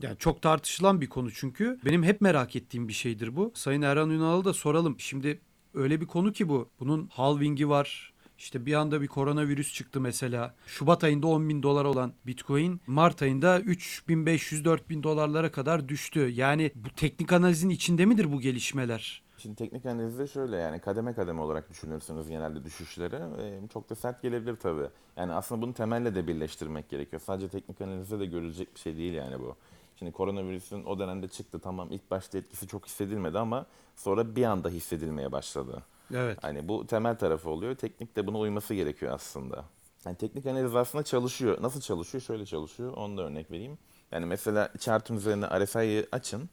Yani 0.03 0.19
çok 0.19 0.43
tartışılan 0.43 1.01
bir 1.01 1.09
konu 1.09 1.31
çünkü. 1.31 1.79
Benim 1.85 2.03
hep 2.03 2.21
merak 2.21 2.57
ettiğim 2.57 2.89
bir 2.89 2.93
şeydir 2.93 3.37
bu. 3.37 3.53
Sayın 3.55 3.83
Erhan 3.83 4.11
Ünal'a 4.11 4.45
da 4.45 4.53
soralım. 4.53 5.01
Şimdi 5.01 5.41
öyle 5.75 6.01
bir 6.01 6.07
konu 6.07 6.33
ki 6.33 6.49
bu. 6.49 6.69
Bunun 6.81 7.07
halvingi 7.07 7.69
var. 7.69 8.13
İşte 8.39 8.67
bir 8.67 8.75
anda 8.75 9.03
bir 9.03 9.07
koronavirüs 9.07 9.75
çıktı 9.75 10.01
mesela. 10.01 10.55
Şubat 10.67 11.05
ayında 11.05 11.27
10 11.27 11.49
bin 11.49 11.63
dolar 11.63 11.85
olan 11.85 12.13
Bitcoin 12.27 12.81
Mart 12.87 13.23
ayında 13.23 13.61
3500-4000 13.61 15.03
dolarlara 15.03 15.53
kadar 15.53 15.89
düştü. 15.89 16.21
Yani 16.21 16.73
bu 16.75 16.91
teknik 16.91 17.33
analizin 17.33 17.69
içinde 17.69 18.07
midir 18.07 18.33
bu 18.33 18.41
gelişmeler? 18.41 19.23
Şimdi 19.39 19.57
teknik 19.57 19.87
analizde 19.87 20.27
şöyle 20.27 20.57
yani 20.57 20.81
kademe 20.81 21.15
kademe 21.15 21.41
olarak 21.41 21.71
düşünürsünüz 21.71 22.29
genelde 22.29 22.65
düşüşleri. 22.65 23.17
Ee, 23.43 23.69
çok 23.73 23.91
da 23.91 23.95
sert 23.95 24.23
gelebilir 24.23 24.57
tabii. 24.57 24.87
Yani 25.17 25.33
aslında 25.33 25.63
bunu 25.63 25.75
temelle 25.75 26.15
de 26.15 26.27
birleştirmek 26.27 26.89
gerekiyor. 26.89 27.23
Sadece 27.27 27.49
teknik 27.49 27.81
analizde 27.81 28.21
de 28.21 28.27
görülecek 28.27 28.75
bir 28.75 28.81
şey 28.81 28.97
değil 28.97 29.13
yani 29.13 29.41
bu. 29.41 29.57
Şimdi 29.99 30.13
koronavirüsün 30.13 30.85
o 30.85 30.99
dönemde 30.99 31.29
çıktı 31.29 31.59
tamam 31.59 31.89
ilk 31.93 32.11
başta 32.11 32.39
etkisi 32.39 32.67
çok 32.69 32.87
hissedilmedi 32.87 33.39
ama 33.39 33.67
sonra 33.97 34.37
bir 34.37 34.45
anda 34.45 34.69
hissedilmeye 34.69 35.33
başladı. 35.33 35.83
Evet. 36.15 36.39
Hani 36.43 36.69
bu 36.69 36.87
temel 36.87 37.19
tarafı 37.19 37.51
oluyor. 37.51 37.75
Teknik 37.75 38.17
de 38.17 38.27
buna 38.27 38.39
uyması 38.39 38.75
gerekiyor 38.75 39.13
aslında. 39.15 39.65
Yani 40.05 40.17
teknik 40.17 40.47
analiz 40.47 40.77
aslında 40.77 41.05
çalışıyor. 41.05 41.63
Nasıl 41.63 41.81
çalışıyor? 41.81 42.23
Şöyle 42.23 42.47
çalışıyor. 42.47 42.93
Onu 42.97 43.17
da 43.17 43.23
örnek 43.23 43.51
vereyim. 43.51 43.79
Yani 44.13 44.27
mesela 44.27 44.69
chart'ın 44.79 45.17
üzerine 45.17 45.65
RSI'yi 45.65 46.07
açın. 46.13 46.51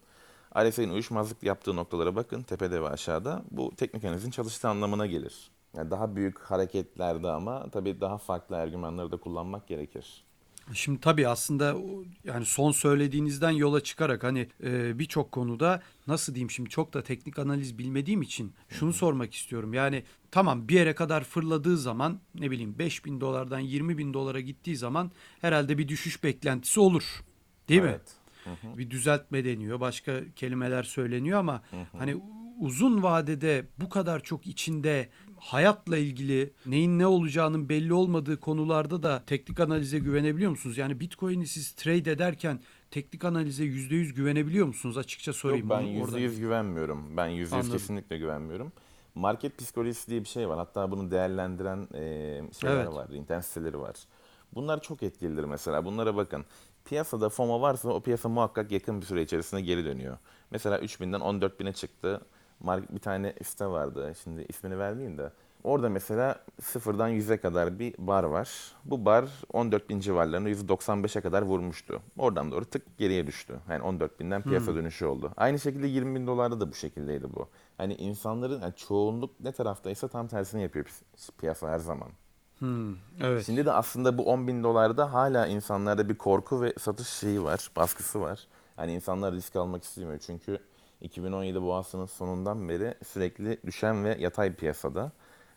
RSI'nin 0.57 0.89
uyuşmazlık 0.89 1.43
yaptığı 1.43 1.75
noktalara 1.75 2.15
bakın 2.15 2.41
tepede 2.41 2.81
ve 2.81 2.89
aşağıda. 2.89 3.43
Bu 3.51 3.75
teknik 3.75 4.05
analizin 4.05 4.31
çalıştığı 4.31 4.69
anlamına 4.69 5.05
gelir. 5.05 5.51
Yani 5.77 5.91
daha 5.91 6.15
büyük 6.15 6.39
hareketlerde 6.39 7.29
ama 7.29 7.69
tabii 7.69 8.01
daha 8.01 8.17
farklı 8.17 8.57
argümanları 8.57 9.11
da 9.11 9.17
kullanmak 9.17 9.67
gerekir. 9.67 10.23
Şimdi 10.73 11.01
tabii 11.01 11.27
aslında 11.27 11.75
yani 12.23 12.45
son 12.45 12.71
söylediğinizden 12.71 13.51
yola 13.51 13.83
çıkarak 13.83 14.23
hani 14.23 14.47
e, 14.63 14.99
birçok 14.99 15.31
konuda 15.31 15.81
nasıl 16.07 16.35
diyeyim 16.35 16.51
şimdi 16.51 16.69
çok 16.69 16.93
da 16.93 17.03
teknik 17.03 17.39
analiz 17.39 17.77
bilmediğim 17.77 18.21
için 18.21 18.53
şunu 18.69 18.93
sormak 18.93 19.33
istiyorum. 19.33 19.73
Yani 19.73 20.03
tamam 20.31 20.67
bir 20.67 20.75
yere 20.75 20.95
kadar 20.95 21.23
fırladığı 21.23 21.77
zaman 21.77 22.19
ne 22.35 22.51
bileyim 22.51 22.75
5 22.79 23.05
bin 23.05 23.21
dolardan 23.21 23.59
20 23.59 23.97
bin 23.97 24.13
dolara 24.13 24.39
gittiği 24.39 24.77
zaman 24.77 25.11
herhalde 25.41 25.77
bir 25.77 25.87
düşüş 25.87 26.23
beklentisi 26.23 26.79
olur. 26.79 27.23
Değil 27.69 27.81
mi? 27.81 27.87
Evet. 27.89 28.15
Bir 28.77 28.89
düzeltme 28.89 29.45
deniyor, 29.45 29.79
başka 29.79 30.21
kelimeler 30.35 30.83
söyleniyor 30.83 31.39
ama 31.39 31.63
hani 31.97 32.15
uzun 32.59 33.03
vadede 33.03 33.65
bu 33.77 33.89
kadar 33.89 34.19
çok 34.19 34.47
içinde 34.47 35.09
hayatla 35.39 35.97
ilgili 35.97 36.53
neyin 36.65 36.99
ne 36.99 37.07
olacağının 37.07 37.69
belli 37.69 37.93
olmadığı 37.93 38.39
konularda 38.39 39.03
da 39.03 39.23
teknik 39.27 39.59
analize 39.59 39.99
güvenebiliyor 39.99 40.51
musunuz? 40.51 40.77
Yani 40.77 40.99
Bitcoin'i 40.99 41.47
siz 41.47 41.71
trade 41.71 42.11
ederken 42.11 42.59
teknik 42.91 43.23
analize 43.25 43.63
%100 43.63 44.13
güvenebiliyor 44.13 44.67
musunuz? 44.67 44.97
Açıkça 44.97 45.33
sorayım. 45.33 45.69
Yok 45.69 45.77
ben 45.77 45.83
onu 45.83 45.89
yüzde 45.89 46.03
oradan. 46.03 46.19
yüz 46.19 46.39
güvenmiyorum. 46.39 47.17
Ben 47.17 47.27
yüzde 47.27 47.41
yüz 47.41 47.53
Anladım. 47.65 47.71
kesinlikle 47.71 48.17
güvenmiyorum. 48.17 48.71
Market 49.15 49.57
psikolojisi 49.57 50.11
diye 50.11 50.21
bir 50.23 50.27
şey 50.27 50.49
var. 50.49 50.57
Hatta 50.57 50.91
bunu 50.91 51.11
değerlendiren 51.11 51.87
şeyler 52.61 52.75
Evet. 52.75 52.87
var, 52.93 53.09
internet 53.09 53.45
siteleri 53.45 53.79
var. 53.79 53.95
Bunlar 54.55 54.81
çok 54.81 55.03
etkilidir 55.03 55.43
mesela. 55.43 55.85
Bunlara 55.85 56.15
bakın. 56.15 56.45
Piyasada 56.85 57.29
FOMO 57.29 57.61
varsa 57.61 57.89
o 57.89 58.01
piyasa 58.01 58.29
muhakkak 58.29 58.71
yakın 58.71 59.01
bir 59.01 59.05
süre 59.05 59.21
içerisinde 59.21 59.61
geri 59.61 59.85
dönüyor. 59.85 60.17
Mesela 60.51 60.79
3000'den 60.79 61.21
14000'e 61.21 61.73
çıktı. 61.73 62.21
Bir 62.61 62.99
tane 62.99 63.33
site 63.43 63.67
vardı. 63.67 64.13
Şimdi 64.23 64.45
ismini 64.49 64.79
vermeyeyim 64.79 65.17
de. 65.17 65.31
Orada 65.63 65.89
mesela 65.89 66.35
sıfırdan 66.61 67.09
100'e 67.09 67.37
kadar 67.37 67.79
bir 67.79 67.95
bar 67.97 68.23
var. 68.23 68.49
Bu 68.85 69.05
bar 69.05 69.23
14.000 69.53 70.01
civarlarını 70.01 70.49
%95'e 70.49 71.21
kadar 71.21 71.41
vurmuştu. 71.41 72.01
Oradan 72.17 72.51
doğru 72.51 72.65
tık 72.65 72.97
geriye 72.97 73.27
düştü. 73.27 73.59
Yani 73.69 73.83
14.000'den 73.83 74.41
piyasa 74.41 74.75
dönüşü 74.75 75.05
oldu. 75.05 75.31
Aynı 75.37 75.59
şekilde 75.59 75.87
20 75.87 76.15
bin 76.15 76.27
dolarda 76.27 76.59
da 76.59 76.71
bu 76.71 76.75
şekildeydi 76.75 77.27
bu. 77.35 77.47
Hani 77.77 77.95
insanların 77.95 78.61
yani 78.61 78.73
çoğunluk 78.75 79.39
ne 79.39 79.51
taraftaysa 79.51 80.07
tam 80.07 80.27
tersini 80.27 80.61
yapıyor 80.61 80.85
pi- 80.85 81.31
piyasa 81.37 81.69
her 81.69 81.79
zaman. 81.79 82.09
Hmm, 82.59 82.95
evet. 83.21 83.45
Şimdi 83.45 83.65
de 83.65 83.71
aslında 83.71 84.17
bu 84.17 84.23
10 84.25 84.47
bin 84.47 84.63
dolarda 84.63 85.13
hala 85.13 85.47
insanlarda 85.47 86.09
bir 86.09 86.17
korku 86.17 86.61
ve 86.61 86.73
satış 86.79 87.07
şeyi 87.07 87.43
var, 87.43 87.69
baskısı 87.75 88.21
var. 88.21 88.47
Hani 88.75 88.93
insanlar 88.93 89.33
risk 89.33 89.55
almak 89.55 89.83
istemiyor 89.83 90.19
çünkü 90.19 90.59
2017 91.01 91.61
boğasının 91.61 92.05
sonundan 92.05 92.69
beri 92.69 92.93
sürekli 93.07 93.57
düşen 93.65 94.05
ve 94.05 94.17
yatay 94.19 94.55
piyasada. 94.55 95.11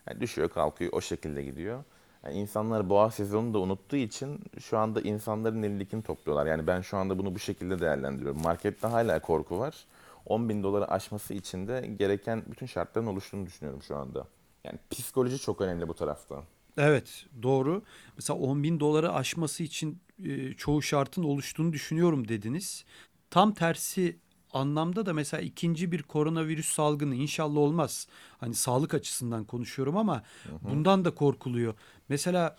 Yani 0.09 0.21
düşüyor 0.21 0.49
kalkıyor 0.49 0.93
o 0.93 1.01
şekilde 1.01 1.43
gidiyor. 1.43 1.83
Yani 2.23 2.35
insanlar 2.35 2.89
boğa 2.89 3.11
sezonunu 3.11 3.53
da 3.53 3.59
unuttuğu 3.59 3.95
için 3.95 4.39
şu 4.59 4.77
anda 4.77 5.01
insanların 5.01 5.63
elindekini 5.63 6.03
topluyorlar. 6.03 6.45
Yani 6.45 6.67
ben 6.67 6.81
şu 6.81 6.97
anda 6.97 7.19
bunu 7.19 7.35
bu 7.35 7.39
şekilde 7.39 7.79
değerlendiriyorum. 7.79 8.41
Markette 8.41 8.87
hala 8.87 9.21
korku 9.21 9.59
var. 9.59 9.85
10 10.25 10.49
bin 10.49 10.63
doları 10.63 10.91
aşması 10.91 11.33
için 11.33 11.67
de 11.67 11.87
gereken 11.99 12.43
bütün 12.51 12.65
şartların 12.65 13.05
oluştuğunu 13.05 13.45
düşünüyorum 13.45 13.81
şu 13.81 13.95
anda. 13.95 14.27
Yani 14.63 14.79
psikoloji 14.91 15.39
çok 15.39 15.61
önemli 15.61 15.87
bu 15.87 15.93
tarafta. 15.93 16.43
Evet 16.77 17.25
doğru. 17.43 17.83
Mesela 18.17 18.39
10 18.39 18.63
bin 18.63 18.79
doları 18.79 19.13
aşması 19.13 19.63
için 19.63 19.99
e, 20.25 20.53
çoğu 20.53 20.81
şartın 20.81 21.23
oluştuğunu 21.23 21.73
düşünüyorum 21.73 22.27
dediniz. 22.27 22.85
Tam 23.29 23.53
tersi 23.53 24.17
anlamda 24.53 25.05
da 25.05 25.13
mesela 25.13 25.41
ikinci 25.41 25.91
bir 25.91 26.03
koronavirüs 26.03 26.73
salgını 26.73 27.15
inşallah 27.15 27.57
olmaz. 27.57 28.07
Hani 28.37 28.53
sağlık 28.53 28.93
açısından 28.93 29.45
konuşuyorum 29.45 29.97
ama 29.97 30.23
bundan 30.61 31.05
da 31.05 31.15
korkuluyor. 31.15 31.73
Mesela 32.09 32.57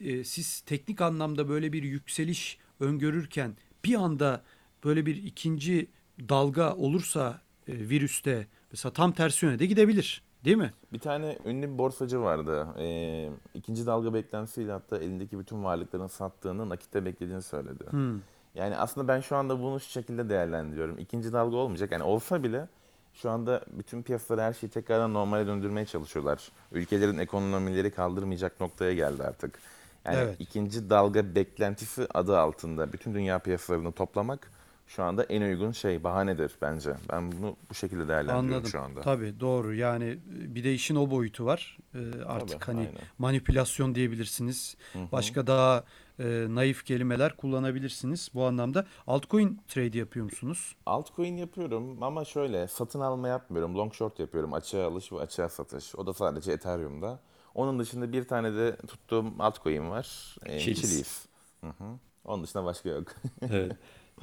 e, 0.00 0.24
siz 0.24 0.60
teknik 0.60 1.00
anlamda 1.00 1.48
böyle 1.48 1.72
bir 1.72 1.82
yükseliş 1.82 2.58
öngörürken 2.80 3.56
bir 3.84 3.94
anda 3.94 4.42
böyle 4.84 5.06
bir 5.06 5.16
ikinci 5.16 5.90
dalga 6.28 6.74
olursa 6.74 7.40
e, 7.68 7.72
virüste 7.88 8.46
mesela 8.72 8.92
tam 8.92 9.12
tersi 9.12 9.46
yöne 9.46 9.58
de 9.58 9.66
gidebilir. 9.66 10.22
Değil 10.44 10.56
mi? 10.56 10.72
Bir 10.92 10.98
tane 10.98 11.38
ünlü 11.44 11.72
bir 11.72 11.78
borsacı 11.78 12.20
vardı. 12.20 12.68
Ee, 12.78 13.30
ikinci 13.54 13.86
dalga 13.86 14.14
beklentisiyle 14.14 14.72
hatta 14.72 14.98
elindeki 14.98 15.38
bütün 15.38 15.64
varlıklarını 15.64 16.08
sattığını, 16.08 16.68
nakitte 16.68 17.04
beklediğini 17.04 17.42
söyledi. 17.42 17.84
Hmm. 17.90 18.20
Yani 18.54 18.76
aslında 18.76 19.08
ben 19.08 19.20
şu 19.20 19.36
anda 19.36 19.62
bunu 19.62 19.80
şu 19.80 19.90
şekilde 19.90 20.28
değerlendiriyorum. 20.28 20.98
İkinci 20.98 21.32
dalga 21.32 21.56
olmayacak. 21.56 21.92
Yani 21.92 22.02
olsa 22.02 22.42
bile 22.42 22.68
şu 23.14 23.30
anda 23.30 23.64
bütün 23.72 24.02
piyasalar 24.02 24.44
her 24.44 24.52
şeyi 24.52 24.70
tekrardan 24.70 25.14
normale 25.14 25.46
döndürmeye 25.46 25.86
çalışıyorlar. 25.86 26.48
Ülkelerin 26.72 27.18
ekonomileri 27.18 27.90
kaldırmayacak 27.90 28.60
noktaya 28.60 28.94
geldi 28.94 29.22
artık. 29.22 29.58
Yani 30.04 30.16
Evet. 30.16 30.36
ikinci 30.38 30.90
dalga 30.90 31.34
beklentisi 31.34 32.06
adı 32.14 32.38
altında 32.38 32.92
bütün 32.92 33.14
dünya 33.14 33.38
piyasalarını 33.38 33.92
toplamak 33.92 34.50
şu 34.86 35.02
anda 35.02 35.24
en 35.24 35.42
uygun 35.42 35.72
şey, 35.72 36.04
bahanedir 36.04 36.52
bence. 36.62 36.94
Ben 37.12 37.32
bunu 37.32 37.56
bu 37.70 37.74
şekilde 37.74 38.08
değerlendiriyorum 38.08 38.54
Anladım. 38.54 38.70
şu 38.70 38.80
anda. 38.80 39.00
Tabii 39.00 39.40
doğru. 39.40 39.74
Yani 39.74 40.04
e, 40.04 40.54
bir 40.54 40.64
de 40.64 40.74
işin 40.74 40.96
o 40.96 41.10
boyutu 41.10 41.44
var. 41.44 41.78
Ee, 41.94 41.98
artık 42.26 42.60
Tabii, 42.60 42.76
hani 42.76 42.86
aynen. 42.86 43.00
manipülasyon 43.18 43.94
diyebilirsiniz. 43.94 44.76
Başka 45.12 45.46
daha 45.46 45.84
e, 46.18 46.46
naif 46.48 46.84
kelimeler 46.84 47.36
kullanabilirsiniz 47.36 48.30
bu 48.34 48.44
anlamda. 48.44 48.86
Altcoin 49.06 49.60
trade 49.68 49.98
yapıyor 49.98 50.24
musunuz? 50.24 50.76
Altcoin 50.86 51.36
yapıyorum 51.36 52.02
ama 52.02 52.24
şöyle 52.24 52.68
satın 52.68 53.00
alma 53.00 53.28
yapmıyorum. 53.28 53.78
Long 53.78 53.94
short 53.94 54.18
yapıyorum. 54.18 54.52
Açığa 54.54 54.86
alış 54.86 55.12
ve 55.12 55.18
açığa 55.18 55.48
satış. 55.48 55.94
O 55.94 56.06
da 56.06 56.12
sadece 56.12 56.52
Ethereum'da. 56.52 57.20
Onun 57.54 57.78
dışında 57.78 58.12
bir 58.12 58.24
tane 58.24 58.54
de 58.54 58.76
tuttuğum 58.76 59.32
altcoin 59.38 59.90
var. 59.90 60.36
Ee, 60.46 60.58
Chiliz. 60.60 60.80
Chiliz. 60.80 61.26
Hı 61.60 61.66
hı. 61.66 61.98
Onun 62.24 62.44
dışında 62.44 62.64
başka 62.64 62.88
yok. 62.88 63.14
Evet. 63.50 63.72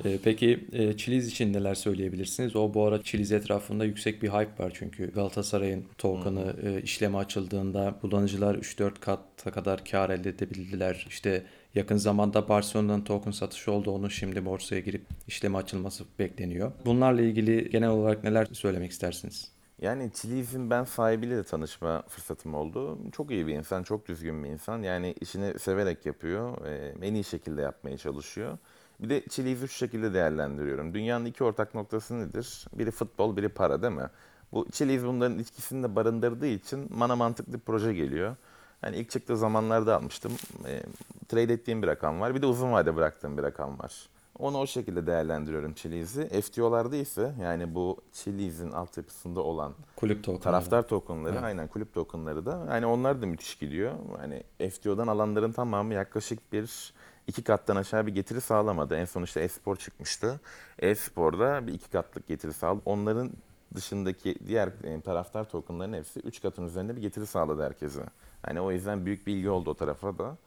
Ee, 0.05 0.19
peki 0.23 0.67
e, 0.71 0.97
Chiliz 0.97 1.27
için 1.27 1.53
neler 1.53 1.75
söyleyebilirsiniz? 1.75 2.55
O 2.55 2.73
bu 2.73 2.85
ara 2.85 3.03
Chiliz 3.03 3.31
etrafında 3.31 3.85
yüksek 3.85 4.23
bir 4.23 4.29
hype 4.29 4.63
var 4.63 4.71
çünkü 4.75 5.11
Galatasaray'ın 5.11 5.85
token'ı 5.97 6.55
e, 6.63 6.81
işleme 6.81 7.17
açıldığında 7.17 7.97
kullanıcılar 8.01 8.55
3-4 8.55 8.99
kata 8.99 9.51
kadar 9.51 9.85
kar 9.85 10.09
elde 10.09 10.29
edebildiler. 10.29 11.05
İşte 11.09 11.45
yakın 11.75 11.97
zamanda 11.97 12.49
Barcelona'nın 12.49 13.01
token 13.01 13.31
satışı 13.31 13.71
oldu. 13.71 13.91
Onun 13.91 14.07
şimdi 14.07 14.45
borsaya 14.45 14.81
girip 14.81 15.05
işleme 15.27 15.57
açılması 15.57 16.03
bekleniyor. 16.19 16.71
Bunlarla 16.85 17.21
ilgili 17.21 17.69
genel 17.69 17.89
olarak 17.89 18.23
neler 18.23 18.47
söylemek 18.51 18.91
istersiniz? 18.91 19.51
Yani 19.81 20.11
Chiliz'in 20.13 20.69
ben 20.69 20.83
sahibiyle 20.83 21.37
de 21.37 21.43
tanışma 21.43 22.03
fırsatım 22.07 22.53
oldu. 22.53 22.97
Çok 23.11 23.31
iyi 23.31 23.47
bir 23.47 23.53
insan, 23.53 23.83
çok 23.83 24.07
düzgün 24.07 24.43
bir 24.43 24.49
insan. 24.49 24.81
Yani 24.81 25.15
işini 25.21 25.59
severek 25.59 26.05
yapıyor. 26.05 26.65
e, 26.65 26.93
En 27.07 27.13
iyi 27.13 27.23
şekilde 27.23 27.61
yapmaya 27.61 27.97
çalışıyor. 27.97 28.57
Bir 28.99 29.09
de 29.09 29.23
Chiliz'i 29.29 29.67
şu 29.67 29.73
şekilde 29.73 30.13
değerlendiriyorum. 30.13 30.93
Dünyanın 30.93 31.25
iki 31.25 31.43
ortak 31.43 31.75
noktası 31.75 32.19
nedir? 32.19 32.65
Biri 32.73 32.91
futbol, 32.91 33.37
biri 33.37 33.49
para 33.49 33.81
değil 33.81 33.93
mi? 33.93 34.09
Bu 34.51 34.67
Chiliz 34.71 35.05
bunların 35.05 35.39
ikisini 35.39 35.83
de 35.83 35.95
barındırdığı 35.95 36.47
için 36.47 36.99
bana 36.99 37.15
mantıklı 37.15 37.53
bir 37.53 37.59
proje 37.59 37.93
geliyor. 37.93 38.35
Hani 38.81 38.95
ilk 38.97 39.09
çıktığı 39.09 39.37
zamanlarda 39.37 39.95
almıştım. 39.95 40.31
E, 40.67 40.83
trade 41.27 41.53
ettiğim 41.53 41.81
bir 41.81 41.87
rakam 41.87 42.19
var. 42.21 42.35
Bir 42.35 42.41
de 42.41 42.45
uzun 42.45 42.71
vade 42.71 42.95
bıraktığım 42.95 43.37
bir 43.37 43.43
rakam 43.43 43.79
var. 43.79 44.09
Onu 44.39 44.57
o 44.57 44.67
şekilde 44.67 45.07
değerlendiriyorum 45.07 45.73
Chiliz'i. 45.73 46.41
FTO'larda 46.41 46.95
ise 46.95 47.33
yani 47.41 47.75
bu 47.75 47.97
Chiliz'in 48.13 48.71
altyapısında 48.71 49.41
olan 49.41 49.73
Kulüp 49.95 50.23
token'ı. 50.23 50.41
taraftar 50.43 50.87
tokenları 50.87 51.33
Evet. 51.33 51.43
aynen 51.43 51.67
kulüp 51.67 51.93
tokenları 51.93 52.45
da 52.45 52.65
yani 52.69 52.85
onlar 52.85 53.21
da 53.21 53.25
müthiş 53.25 53.55
gidiyor. 53.55 53.91
Hani 54.17 54.43
FTO'dan 54.69 55.07
alanların 55.07 55.51
tamamı 55.51 55.93
yaklaşık 55.93 56.53
bir 56.53 56.93
iki 57.27 57.43
kattan 57.43 57.75
aşağı 57.75 58.07
bir 58.07 58.15
getiri 58.15 58.41
sağlamadı. 58.41 58.95
En 58.95 59.05
son 59.05 59.23
işte 59.23 59.41
e-spor 59.41 59.75
çıkmıştı. 59.75 60.39
E-sporda 60.79 61.67
bir 61.67 61.73
iki 61.73 61.89
katlık 61.89 62.27
getiri 62.27 62.53
sağladı. 62.53 62.81
Onların 62.85 63.31
dışındaki 63.75 64.35
diğer 64.47 64.67
e, 64.83 65.01
taraftar 65.01 65.49
tokenların 65.49 65.93
hepsi 65.93 66.19
üç 66.19 66.41
katın 66.41 66.65
üzerinde 66.65 66.95
bir 66.95 67.01
getiri 67.01 67.25
sağladı 67.25 67.63
herkese. 67.63 68.01
Hani 68.43 68.61
o 68.61 68.71
yüzden 68.71 69.05
büyük 69.05 69.27
bir 69.27 69.33
ilgi 69.33 69.49
oldu 69.49 69.69
o 69.69 69.73
tarafa 69.73 70.17
da. 70.17 70.37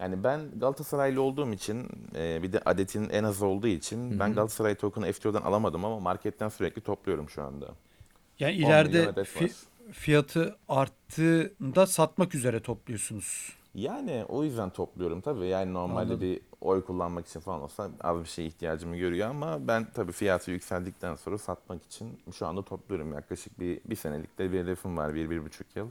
Yani 0.00 0.24
ben 0.24 0.40
Galatasaraylı 0.56 1.22
olduğum 1.22 1.52
için 1.52 1.88
e, 2.14 2.42
bir 2.42 2.52
de 2.52 2.60
adetin 2.64 3.08
en 3.10 3.24
az 3.24 3.42
olduğu 3.42 3.66
için 3.66 4.18
ben 4.18 4.34
Galatasaray 4.34 4.74
token'ı 4.74 5.12
FTO'dan 5.12 5.42
alamadım 5.42 5.84
ama 5.84 6.00
marketten 6.00 6.48
sürekli 6.48 6.82
topluyorum 6.82 7.30
şu 7.30 7.42
anda. 7.42 7.66
Yani 8.38 8.52
10 8.52 8.58
milyon 8.58 8.90
ileride 8.90 9.20
fi- 9.20 9.66
fiyatı 9.92 10.56
arttığında 10.68 11.86
satmak 11.86 12.34
üzere 12.34 12.60
topluyorsunuz. 12.60 13.52
Yani 13.74 14.24
o 14.28 14.44
yüzden 14.44 14.70
topluyorum 14.70 15.20
tabii. 15.20 15.46
Yani 15.46 15.72
normalde 15.72 16.00
Anladım. 16.02 16.20
bir 16.20 16.40
oy 16.60 16.84
kullanmak 16.84 17.26
için 17.26 17.40
falan 17.40 17.62
olsa 17.62 17.90
az 18.00 18.20
bir 18.20 18.28
şeye 18.28 18.48
ihtiyacımı 18.48 18.96
görüyor 18.96 19.30
ama 19.30 19.68
ben 19.68 19.86
tabii 19.94 20.12
fiyatı 20.12 20.50
yükseldikten 20.50 21.14
sonra 21.14 21.38
satmak 21.38 21.84
için 21.84 22.20
şu 22.32 22.46
anda 22.46 22.62
topluyorum. 22.62 23.12
Yaklaşık 23.12 23.60
bir, 23.60 23.80
bir 23.84 23.96
senelikte 23.96 24.52
bir 24.52 24.60
hedefim 24.60 24.96
var. 24.96 25.14
Bir, 25.14 25.30
bir 25.30 25.44
buçuk 25.44 25.76
yıl. 25.76 25.88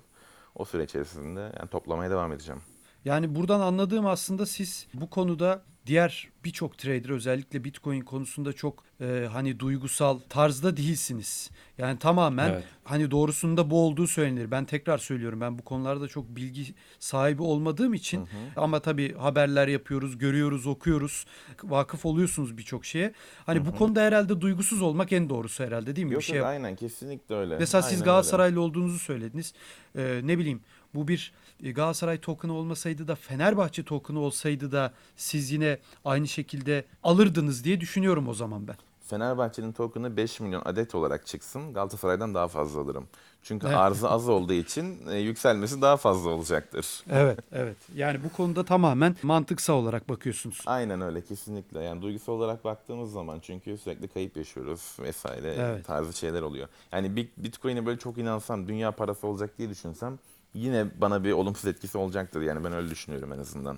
O 0.58 0.66
süre 0.66 0.84
içerisinde 0.84 1.40
yani 1.40 1.70
toplamaya 1.72 2.12
devam 2.12 2.32
edeceğim. 2.34 2.62
Yani 3.06 3.36
buradan 3.36 3.60
anladığım 3.60 4.06
aslında 4.06 4.46
siz 4.46 4.88
bu 4.94 5.10
konuda 5.10 5.64
diğer 5.88 6.28
birçok 6.46 6.78
trader 6.78 7.10
özellikle 7.10 7.64
Bitcoin 7.64 8.02
konusunda 8.02 8.54
çok 8.54 8.84
e, 9.02 9.28
hani 9.32 9.60
duygusal 9.60 10.20
tarzda 10.30 10.78
değilsiniz. 10.78 11.52
Yani 11.78 12.00
tamamen 12.00 12.50
Evet. 12.50 12.64
hani 12.84 13.12
doğrusunda 13.12 13.70
bu 13.70 13.82
olduğu 13.82 14.08
söylenir. 14.08 14.52
Ben 14.52 14.66
tekrar 14.66 14.98
söylüyorum. 14.98 15.42
Ben 15.42 15.60
bu 15.60 15.64
konularda 15.64 16.08
çok 16.08 16.36
bilgi 16.36 16.74
sahibi 17.00 17.42
olmadığım 17.42 17.94
için 17.94 18.30
ama 18.56 18.80
tabii 18.80 19.16
haberler 19.16 19.68
yapıyoruz, 19.68 20.18
görüyoruz, 20.18 20.68
okuyoruz. 20.68 21.26
Vakıf 21.64 22.06
oluyorsunuz 22.06 22.58
birçok 22.58 22.86
şeye. 22.86 23.14
Hani 23.46 23.66
bu 23.66 23.76
konuda 23.76 24.02
herhalde 24.02 24.42
duygusuz 24.42 24.82
olmak 24.82 25.12
en 25.12 25.30
doğrusu 25.30 25.64
herhalde 25.64 25.96
değil 25.96 26.08
mi? 26.08 26.14
Yok 26.14 26.22
bir 26.22 26.26
şey 26.26 26.38
yok 26.38 26.48
aynen 26.48 26.76
kesinlikle 26.76 27.36
öyle. 27.36 27.58
Mesela 27.60 27.82
siz 27.82 27.92
Aynen 27.92 28.02
öyle. 28.02 28.06
Galatasaraylı 28.06 28.62
olduğunuzu 28.62 29.00
söylediniz. 29.00 29.54
Ee, 29.96 30.22
ne 30.24 30.38
bileyim 30.38 30.62
bu 30.96 31.08
bir 31.08 31.34
Galatasaray 31.64 32.20
token'ı 32.20 32.54
olmasaydı 32.54 33.08
da 33.08 33.16
Fenerbahçe 33.16 33.84
token'ı 33.84 34.20
olsaydı 34.20 34.72
da 34.72 34.94
siz 35.16 35.52
yine 35.52 35.78
aynı 36.06 36.28
şekilde 36.28 36.86
alırdınız 37.04 37.64
diye 37.64 37.82
düşünüyorum 37.82 38.28
o 38.28 38.34
zaman 38.34 38.68
ben. 38.68 38.76
Fenerbahçe'nin 39.08 39.72
token'ı 39.72 40.18
5 40.18 40.40
milyon 40.40 40.62
adet 40.66 40.96
olarak 40.96 41.28
çıksın. 41.28 41.74
Galatasaray'dan 41.74 42.34
daha 42.36 42.48
fazla 42.48 42.80
alırım. 42.82 43.08
Çünkü 43.44 43.68
Evet. 43.68 43.78
arzı 43.78 44.10
az 44.10 44.30
olduğu 44.30 44.54
için 44.54 45.08
e, 45.10 45.18
yükselmesi 45.18 45.82
daha 45.82 45.98
fazla 45.98 46.30
olacaktır. 46.30 47.04
Evet, 47.10 47.40
evet. 47.52 47.78
Yani 47.96 48.24
bu 48.24 48.30
konuda 48.32 48.66
tamamen 48.66 49.16
mantıksal 49.24 49.74
olarak 49.74 50.10
bakıyorsunuz. 50.10 50.62
Aynen 50.66 51.02
öyle 51.02 51.22
kesinlikle. 51.22 51.84
Yani 51.84 52.02
duygusal 52.02 52.34
olarak 52.34 52.64
baktığımız 52.66 53.12
zaman 53.12 53.40
çünkü 53.40 53.78
sürekli 53.78 54.08
kayıp 54.08 54.38
yaşıyoruz 54.38 54.96
vesaire 55.00 55.56
Evet. 55.60 55.86
tarzı 55.86 56.18
şeyler 56.18 56.42
oluyor. 56.42 56.68
Yani 56.92 57.16
Bit- 57.16 57.38
Bitcoin'e 57.38 57.86
böyle 57.86 58.00
çok 58.00 58.18
inansam, 58.18 58.68
dünya 58.68 58.92
parası 58.92 59.28
olacak 59.28 59.58
diye 59.58 59.70
düşünsem 59.70 60.20
yine 60.58 61.02
bana 61.02 61.24
bir 61.24 61.32
olumsuz 61.32 61.66
etkisi 61.66 61.98
olacaktır. 61.98 62.42
Yani 62.42 62.64
ben 62.64 62.74
öyle 62.74 62.90
düşünüyorum 62.90 63.34
en 63.34 63.40
azından. 63.40 63.78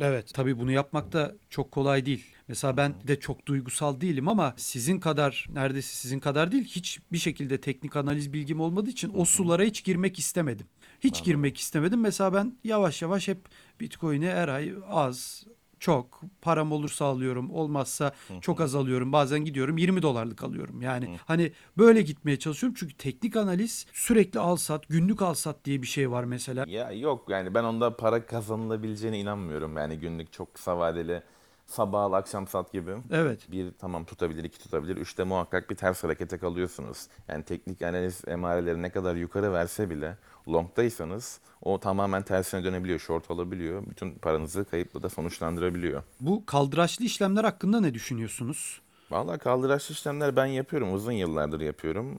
Evet, 0.00 0.30
tabii 0.34 0.58
bunu 0.58 0.72
yapmak 0.72 1.12
da 1.12 1.34
çok 1.50 1.72
kolay 1.72 2.06
değil. 2.06 2.24
Mesela 2.48 2.76
ben 2.76 2.94
de 3.08 3.20
çok 3.20 3.46
duygusal 3.46 4.00
değilim 4.00 4.28
ama 4.28 4.54
sizin 4.56 5.00
kadar 5.00 5.46
neredeyse 5.52 5.94
sizin 5.94 6.20
kadar 6.20 6.52
değil 6.52 6.64
hiç 6.64 7.00
bir 7.12 7.18
şekilde 7.18 7.60
teknik 7.60 7.96
analiz 7.96 8.32
bilgim 8.32 8.60
olmadığı 8.60 8.90
için 8.90 9.12
o 9.16 9.24
sulara 9.24 9.62
hiç 9.62 9.84
girmek 9.84 10.18
istemedim. 10.18 10.66
Hiç 11.00 11.24
girmek 11.24 11.58
istemedim. 11.58 12.00
Mesela 12.00 12.34
ben 12.34 12.58
yavaş 12.64 13.02
yavaş 13.02 13.28
hep 13.28 13.38
Bitcoin'i 13.80 14.26
her 14.26 14.48
ay 14.48 14.74
az 14.88 15.46
çok 15.86 16.20
param 16.42 16.72
olursa 16.72 17.04
alıyorum 17.04 17.50
olmazsa 17.50 18.12
çok 18.40 18.60
az 18.60 18.74
alıyorum 18.74 19.12
bazen 19.12 19.44
gidiyorum 19.44 19.78
20 19.78 20.02
dolarlık 20.02 20.42
alıyorum 20.44 20.82
yani 20.82 21.18
hani 21.24 21.52
böyle 21.78 22.02
gitmeye 22.02 22.38
çalışıyorum 22.38 22.76
çünkü 22.78 22.94
teknik 22.94 23.36
analiz 23.36 23.86
sürekli 23.92 24.40
al 24.40 24.56
sat 24.56 24.88
günlük 24.88 25.22
al 25.22 25.34
sat 25.34 25.64
diye 25.64 25.82
bir 25.82 25.86
şey 25.86 26.10
var 26.10 26.24
mesela 26.24 26.64
Ya 26.68 26.92
yok 26.92 27.28
yani 27.28 27.54
ben 27.54 27.64
onda 27.64 27.96
para 27.96 28.26
kazanılabileceğine 28.26 29.18
inanmıyorum. 29.18 29.76
Yani 29.76 29.98
günlük 29.98 30.32
çok 30.32 30.54
kısa 30.54 30.78
vadeli 30.78 31.22
sabah 31.66 32.02
al 32.02 32.12
akşam 32.12 32.46
sat 32.46 32.72
gibi. 32.72 32.96
evet 33.10 33.50
Bir 33.50 33.72
tamam 33.78 34.04
tutabilir, 34.04 34.44
iki 34.44 34.58
tutabilir. 34.58 34.96
Üçte 34.96 35.24
muhakkak 35.24 35.70
bir 35.70 35.76
ters 35.76 36.04
harekete 36.04 36.38
kalıyorsunuz. 36.38 37.06
Yani 37.28 37.44
teknik 37.44 37.82
analiz 37.82 38.22
emareleri 38.26 38.82
ne 38.82 38.90
kadar 38.90 39.14
yukarı 39.14 39.52
verse 39.52 39.90
bile 39.90 40.16
longdaysanız 40.48 41.40
o 41.62 41.80
tamamen 41.80 42.22
tersine 42.22 42.64
dönebiliyor, 42.64 42.98
short 42.98 43.30
alabiliyor. 43.30 43.82
Bütün 43.86 44.14
paranızı 44.14 44.64
kayıpla 44.64 45.02
da 45.02 45.08
sonuçlandırabiliyor. 45.08 46.02
bu 46.20 46.46
kaldıraçlı 46.46 47.04
işlemler 47.04 47.44
hakkında 47.44 47.80
ne 47.80 47.94
düşünüyorsunuz? 47.94 48.80
Vallahi 49.10 49.38
kaldıraçlı 49.38 49.92
işlemler 49.92 50.36
ben 50.36 50.46
yapıyorum. 50.46 50.94
Uzun 50.94 51.12
yıllardır 51.12 51.60
yapıyorum. 51.60 52.18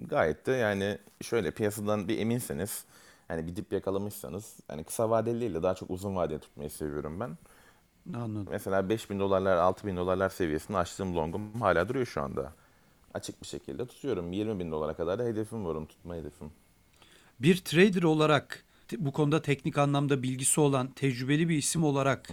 Gayet 0.00 0.46
de 0.46 0.52
yani 0.52 0.98
şöyle 1.22 1.50
piyasadan 1.50 2.08
bir 2.08 2.18
eminseniz 2.18 2.84
yani 3.30 3.46
bir 3.46 3.56
dip 3.56 3.72
yakalamışsanız 3.72 4.56
yani 4.70 4.84
kısa 4.84 5.10
vadeli 5.10 5.40
değil 5.40 5.54
de 5.54 5.62
daha 5.62 5.74
çok 5.74 5.90
uzun 5.90 6.16
vadeli 6.16 6.38
tutmayı 6.38 6.70
seviyorum 6.70 7.20
ben. 7.20 7.38
Anladım. 8.14 8.46
Mesela 8.50 8.88
5000 8.88 9.20
dolarlar, 9.20 9.56
6000 9.56 9.96
dolarlar 9.96 10.28
seviyesinde 10.28 10.78
açtığım 10.78 11.16
longum 11.16 11.60
hala 11.60 11.88
duruyor 11.88 12.06
şu 12.06 12.22
anda. 12.22 12.52
Açık 13.14 13.42
bir 13.42 13.46
şekilde 13.46 13.86
tutuyorum. 13.86 14.32
20 14.32 14.58
bin 14.58 14.70
dolara 14.70 14.94
kadar 14.94 15.18
da 15.18 15.22
hedefim 15.24 15.66
var, 15.66 15.74
onu 15.74 15.86
tutma 15.88 16.14
hedefim. 16.14 16.50
Bir 17.40 17.56
trader 17.56 18.02
olarak 18.02 18.64
bu 18.98 19.12
konuda 19.12 19.42
teknik 19.42 19.78
anlamda 19.78 20.22
bilgisi 20.22 20.60
olan 20.60 20.90
tecrübeli 20.90 21.48
bir 21.48 21.56
isim 21.56 21.84
olarak 21.84 22.28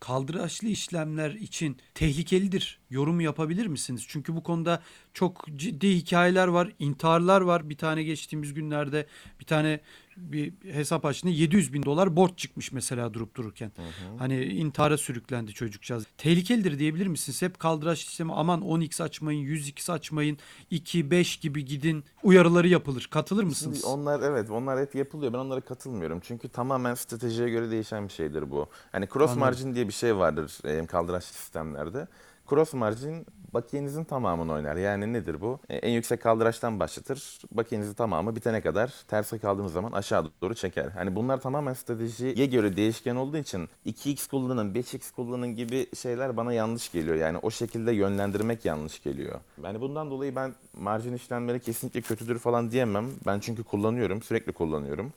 kaldıraçlı 0.00 0.68
işlemler 0.68 1.30
için 1.30 1.76
tehlikelidir. 1.94 2.78
Yorum 2.90 3.20
yapabilir 3.20 3.66
misiniz? 3.66 4.04
Çünkü 4.08 4.36
bu 4.36 4.42
konuda 4.42 4.82
çok 5.14 5.46
ciddi 5.56 5.96
hikayeler 5.96 6.48
var, 6.48 6.72
intiharlar 6.78 7.40
var. 7.40 7.70
Bir 7.70 7.78
tane 7.78 8.02
geçtiğimiz 8.02 8.54
günlerde 8.54 9.06
bir 9.40 9.44
tane 9.44 9.80
bir 10.16 10.52
hesap 10.72 11.04
açtığında 11.04 11.32
700 11.32 11.72
bin 11.72 11.82
dolar 11.82 12.16
borç 12.16 12.38
çıkmış 12.38 12.72
mesela 12.72 13.14
durup 13.14 13.34
dururken. 13.34 13.72
Hani 14.18 14.44
intihara 14.44 14.96
sürüklendi 14.96 15.52
çocukcağız. 15.52 16.06
Tehlikelidir 16.18 16.78
diyebilir 16.78 17.06
misiniz? 17.06 17.42
Hep 17.42 17.58
kaldıraç 17.58 18.02
işlemi 18.02 18.32
aman 18.32 18.60
10x 18.60 19.02
açmayın, 19.02 19.46
100x 19.46 19.92
açmayın, 19.92 20.38
2, 20.70 21.10
5 21.10 21.36
gibi 21.36 21.64
gidin 21.64 22.04
uyarıları 22.22 22.68
yapılır. 22.68 23.08
Katılır 23.10 23.44
mısınız? 23.44 23.80
Şimdi 23.80 23.86
onlar 23.86 24.20
evet 24.20 24.50
onlar 24.50 24.80
hep 24.80 24.94
yapılıyor. 24.94 25.32
Ben 25.32 25.38
onlara 25.38 25.60
katılmıyorum. 25.60 26.20
Çünkü 26.20 26.48
tamamen 26.48 26.94
stratejiye 26.94 27.48
göre 27.48 27.70
değişen 27.70 28.08
bir 28.08 28.12
şeydir 28.12 28.50
bu. 28.50 28.68
Hani 28.92 29.08
cross 29.08 29.30
Anladım. 29.30 29.40
margin 29.40 29.74
diye 29.74 29.88
bir 29.88 29.92
şey 29.92 30.16
vardır 30.16 30.58
kaldıraç 30.86 31.24
sistemlerde. 31.24 32.08
Cross 32.48 32.74
margin 32.74 33.26
bakiyenizin 33.54 34.04
tamamını 34.04 34.52
oynar. 34.52 34.76
Yani 34.76 35.12
nedir 35.12 35.40
bu? 35.40 35.60
E, 35.68 35.76
en 35.76 35.90
yüksek 35.90 36.22
kaldıraçtan 36.22 36.80
başlatır. 36.80 37.38
Bakiyenizin 37.52 37.94
tamamı 37.94 38.36
bitene 38.36 38.60
kadar 38.60 38.94
terse 39.08 39.38
kaldığınız 39.38 39.72
zaman 39.72 39.92
aşağı 39.92 40.30
doğru 40.42 40.54
çeker. 40.54 40.88
Hani 40.88 41.16
bunlar 41.16 41.40
tamamen 41.40 41.72
stratejiye 41.72 42.46
göre 42.46 42.76
değişken 42.76 43.16
olduğu 43.16 43.36
için 43.36 43.68
2x 43.86 44.30
kullanın, 44.30 44.74
5x 44.74 45.12
kullanın 45.12 45.56
gibi 45.56 45.86
şeyler 45.96 46.36
bana 46.36 46.52
yanlış 46.52 46.92
geliyor. 46.92 47.16
Yani 47.16 47.38
o 47.38 47.50
şekilde 47.50 47.92
yönlendirmek 47.92 48.64
yanlış 48.64 49.02
geliyor. 49.02 49.40
Yani 49.64 49.80
bundan 49.80 50.10
dolayı 50.10 50.36
ben 50.36 50.54
marjin 50.80 51.12
işlemleri 51.12 51.60
kesinlikle 51.60 52.00
kötüdür 52.00 52.38
falan 52.38 52.70
diyemem. 52.70 53.10
Ben 53.26 53.40
çünkü 53.40 53.64
kullanıyorum, 53.64 54.22
sürekli 54.22 54.52
kullanıyorum. 54.52 55.12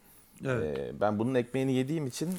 Evet. 0.46 0.78
Ee, 0.78 0.92
ben 1.02 1.20
bunun 1.20 1.36
ekmeğini 1.36 1.74
yediğim 1.74 2.08
için 2.08 2.30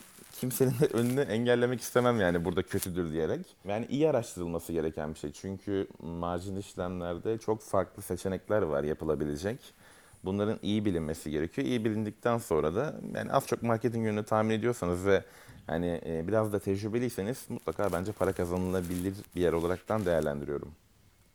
kimsenin 0.40 0.70
de 0.70 0.87
önünü 0.92 1.20
engellemek 1.20 1.81
istemem 1.81 2.20
yani 2.20 2.44
burada 2.44 2.62
kötüdür 2.62 3.12
diyerek. 3.12 3.40
Yani 3.68 3.87
iyi 3.90 4.09
araştırılması 4.09 4.72
gereken 4.72 5.14
bir 5.14 5.18
şey. 5.18 5.33
Çünkü 5.33 5.87
marjin 6.03 6.57
işlemlerde 6.57 7.38
çok 7.38 7.62
farklı 7.62 8.03
seçenekler 8.03 8.62
var 8.62 8.85
yapılabilecek. 8.85 9.59
Bunların 10.24 10.59
iyi 10.62 10.85
bilinmesi 10.85 11.31
gerekiyor. 11.31 11.66
İyi 11.66 11.85
bilindikten 11.85 12.38
sonra 12.38 12.74
da 12.74 13.01
yani 13.14 13.33
az 13.33 13.46
çok 13.46 13.62
marketing 13.62 14.07
yönünü 14.07 14.24
tahmin 14.24 14.51
ediyorsanız 14.51 15.07
ve 15.07 15.24
hani 15.66 16.01
biraz 16.29 16.53
da 16.53 16.59
tecrübeliyseniz 16.59 17.46
mutlaka 17.48 17.92
bence 17.92 18.12
para 18.12 18.33
kazanılabilir 18.33 19.14
bir 19.37 19.40
yer 19.40 19.53
olaraktan 19.53 20.07
değerlendiriyorum. 20.07 20.72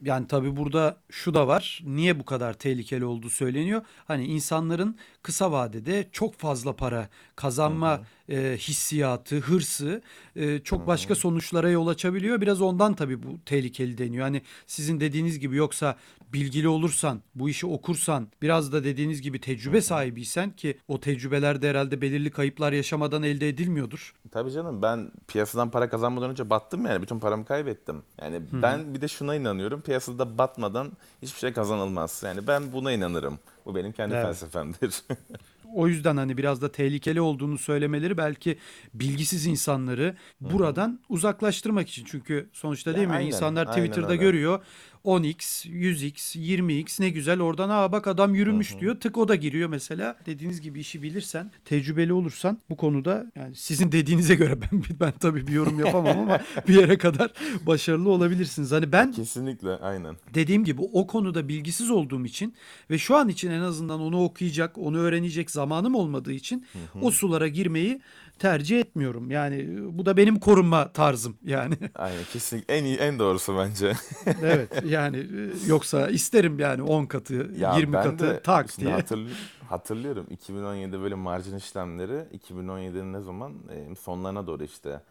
Yani 0.01 0.27
tabii 0.27 0.57
burada 0.57 0.97
şu 1.09 1.33
da 1.33 1.47
var. 1.47 1.83
Niye 1.85 2.19
bu 2.19 2.25
kadar 2.25 2.53
tehlikeli 2.53 3.05
olduğu 3.05 3.29
söyleniyor. 3.29 3.81
Hani 4.07 4.25
insanların 4.25 4.97
kısa 5.21 5.51
vadede 5.51 6.07
çok 6.11 6.35
fazla 6.35 6.75
para 6.75 7.09
kazanma 7.35 8.01
e, 8.29 8.57
hissiyatı, 8.57 9.39
hırsı 9.39 10.01
e, 10.35 10.59
çok 10.59 10.87
başka 10.87 11.15
sonuçlara 11.15 11.69
yol 11.69 11.87
açabiliyor. 11.87 12.41
Biraz 12.41 12.61
ondan 12.61 12.93
tabii 12.93 13.23
bu 13.23 13.43
tehlikeli 13.45 13.97
deniyor. 13.97 14.23
Hani 14.23 14.41
sizin 14.67 14.99
dediğiniz 14.99 15.39
gibi 15.39 15.55
yoksa 15.55 15.95
bilgili 16.33 16.67
olursan, 16.67 17.21
bu 17.35 17.49
işi 17.49 17.65
okursan, 17.67 18.27
biraz 18.41 18.73
da 18.73 18.83
dediğiniz 18.83 19.21
gibi 19.21 19.41
tecrübe 19.41 19.81
sahibiysen 19.81 20.51
ki 20.51 20.77
o 20.87 20.99
tecrübelerde 20.99 21.69
herhalde 21.69 22.01
belirli 22.01 22.31
kayıplar 22.31 22.71
yaşamadan 22.71 23.23
elde 23.23 23.49
edilmiyordur. 23.49 24.13
Tabii 24.31 24.51
canım 24.51 24.81
ben 24.81 25.11
piyasadan 25.27 25.71
para 25.71 25.89
kazanmadan 25.89 26.29
önce 26.29 26.49
battım 26.49 26.85
yani 26.85 27.01
bütün 27.01 27.19
paramı 27.19 27.45
kaybettim. 27.45 28.03
Yani 28.21 28.41
ben 28.51 28.93
bir 28.93 29.01
de 29.01 29.07
şuna 29.07 29.35
inanıyorum 29.35 29.81
piyasada 29.81 30.37
batmadan 30.37 30.91
hiçbir 31.21 31.39
şey 31.39 31.53
kazanılmaz. 31.53 32.23
Yani 32.25 32.47
ben 32.47 32.73
buna 32.73 32.91
inanırım. 32.91 33.39
Bu 33.65 33.75
benim 33.75 33.91
kendi 33.91 34.13
Evet. 34.13 34.25
felsefemdir. 34.25 35.03
O 35.73 35.87
yüzden 35.87 36.17
hani 36.17 36.37
biraz 36.37 36.61
da 36.61 36.71
tehlikeli 36.71 37.21
olduğunu 37.21 37.57
söylemeleri 37.57 38.17
belki 38.17 38.57
bilgisiz 38.93 39.45
insanları 39.45 40.15
buradan 40.41 40.99
uzaklaştırmak 41.09 41.89
için. 41.89 42.05
Çünkü 42.05 42.49
sonuçta 42.53 42.95
değil 42.95 43.07
mi? 43.07 43.13
aynen, 43.13 43.27
İnsanlar 43.27 43.67
aynen 43.67 43.79
Twitter'da 43.79 44.11
öyle. 44.11 44.21
görüyor. 44.21 44.59
10x, 45.05 45.67
100x, 45.67 46.37
20x 46.37 47.01
ne 47.01 47.09
güzel 47.09 47.41
oradan 47.41 47.69
aa 47.69 47.91
bak 47.91 48.07
adam 48.07 48.35
yürümüş 48.35 48.79
diyor. 48.79 48.99
Tık 48.99 49.17
o 49.17 49.27
da 49.27 49.35
giriyor 49.35 49.69
mesela. 49.69 50.15
Dediğiniz 50.25 50.61
gibi 50.61 50.79
işi 50.79 51.03
bilirsen, 51.03 51.51
tecrübeli 51.65 52.13
olursan 52.13 52.57
bu 52.69 52.77
konuda 52.77 53.31
yani 53.35 53.55
sizin 53.55 53.91
dediğinize 53.91 54.35
göre 54.35 54.61
ben 54.61 54.83
ben 54.99 55.11
tabii 55.11 55.47
bir 55.47 55.51
yorum 55.51 55.79
yapamam 55.79 56.19
ama 56.19 56.39
bir 56.67 56.73
yere 56.79 56.97
kadar 56.97 57.31
başarılı 57.65 58.09
olabilirsiniz. 58.09 58.71
Hani 58.71 58.91
ben 58.91 59.11
Kesinlikle 59.11 59.69
aynen. 59.69 60.15
dediğim 60.33 60.63
gibi 60.63 60.81
o 60.81 61.07
konuda 61.07 61.47
bilgisiz 61.47 61.91
olduğum 61.91 62.25
için 62.25 62.53
ve 62.89 62.97
şu 62.97 63.15
an 63.15 63.29
için 63.29 63.51
en 63.51 63.61
azından 63.61 63.99
onu 63.99 64.23
okuyacak, 64.23 64.77
onu 64.77 64.97
öğrenecek 64.97 65.51
zamanım 65.51 65.95
olmadığı 65.95 66.33
için 66.33 66.65
o 67.01 67.11
sulara 67.11 67.47
girmeyi 67.47 68.01
tercih 68.43 68.79
etmiyorum. 68.79 69.31
Yani 69.31 69.55
e, 69.55 69.97
bu 69.97 70.05
da 70.05 70.17
benim 70.17 70.39
korunma 70.39 70.91
tarzım 70.91 71.37
yani. 71.43 71.75
Aynen 71.95 72.23
kesinlikle 72.33 72.77
en 72.77 72.83
iyi 72.83 72.97
en 72.97 73.19
doğrusu 73.19 73.57
bence. 73.57 73.93
evet 74.41 74.83
yani 74.85 75.17
e, 75.17 75.67
yoksa 75.67 76.07
isterim 76.09 76.59
yani 76.59 76.81
10 76.83 77.05
katı, 77.05 77.33
20 77.33 77.93
ben 77.93 78.03
katı 78.03 78.19
de 78.27 78.41
tak 78.41 78.79
diye. 78.79 78.91
hatırlı- 78.91 79.29
hatırlıyorum 79.69 80.27
2017 80.29 81.01
böyle 81.01 81.15
marjin 81.15 81.57
işlemleri 81.57 82.25
2017'nin 82.37 83.13
ne 83.13 83.21
zaman 83.21 83.53
E, 83.71 83.95
sonlarına 83.95 84.47
doğru 84.47 84.63
işte 84.63 85.01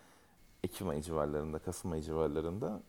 Ekim 0.65 0.89
ayı 0.89 1.03
civarlarında, 1.03 1.59
Kasım 1.59 1.93
ayı 1.93 2.03
civarlarında 2.03 2.81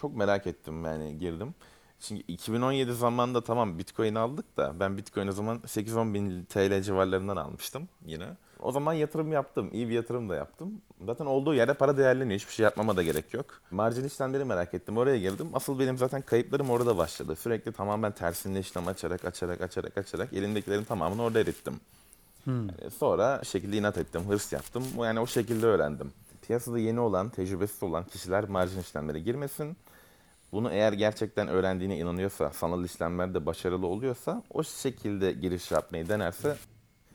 çok 0.00 0.16
merak 0.16 0.46
ettim 0.46 0.84
yani 0.84 1.18
girdim. 1.18 1.54
Şimdi 2.00 2.24
2017 2.28 2.92
zamanında 2.92 3.44
tamam 3.44 3.78
Bitcoin 3.78 4.14
aldık 4.14 4.56
da 4.56 4.80
ben 4.80 4.96
Bitcoin 4.96 5.28
o 5.28 5.32
zaman 5.32 5.58
8-10 5.58 6.14
bin 6.14 6.44
TL 6.44 6.82
civarlarından 6.82 7.36
almıştım 7.36 7.88
yine. 8.06 8.26
O 8.60 8.72
zaman 8.72 8.92
yatırım 8.92 9.32
yaptım. 9.32 9.70
iyi 9.72 9.88
bir 9.88 9.94
yatırım 9.94 10.28
da 10.28 10.34
yaptım. 10.34 10.80
Zaten 11.06 11.26
olduğu 11.26 11.54
yerde 11.54 11.74
para 11.74 11.96
değerleniyor. 11.96 12.40
Hiçbir 12.40 12.52
şey 12.52 12.64
yapmama 12.64 12.96
da 12.96 13.02
gerek 13.02 13.34
yok. 13.34 13.46
Marjin 13.70 14.04
işlemleri 14.04 14.44
merak 14.44 14.74
ettim. 14.74 14.96
Oraya 14.98 15.18
girdim. 15.18 15.48
Asıl 15.54 15.78
benim 15.78 15.98
zaten 15.98 16.22
kayıplarım 16.22 16.70
orada 16.70 16.96
başladı. 16.96 17.36
Sürekli 17.36 17.72
tamamen 17.72 18.12
tersinde 18.12 18.60
işlem 18.60 18.88
açarak, 18.88 19.24
açarak, 19.24 19.60
açarak, 19.60 19.98
açarak 19.98 20.32
elimdekilerin 20.32 20.84
tamamını 20.84 21.22
orada 21.22 21.40
erittim. 21.40 21.74
Yani 22.46 22.90
sonra 22.98 23.44
şekilde 23.44 23.76
inat 23.76 23.98
ettim, 23.98 24.22
hırs 24.28 24.52
yaptım. 24.52 24.84
Yani 24.98 25.20
o 25.20 25.26
şekilde 25.26 25.66
öğrendim. 25.66 26.12
Piyasada 26.46 26.78
yeni 26.78 27.00
olan, 27.00 27.28
tecrübesiz 27.28 27.82
olan 27.82 28.04
kişiler 28.04 28.48
marjin 28.48 28.80
işlemlere 28.80 29.20
girmesin. 29.20 29.76
Bunu 30.52 30.70
eğer 30.70 30.92
gerçekten 30.92 31.48
öğrendiğine 31.48 31.98
inanıyorsa, 31.98 32.50
sanal 32.50 32.84
işlemlerde 32.84 33.46
başarılı 33.46 33.86
oluyorsa 33.86 34.42
o 34.50 34.62
şekilde 34.62 35.32
giriş 35.32 35.70
yapmayı 35.70 36.08
denerse 36.08 36.56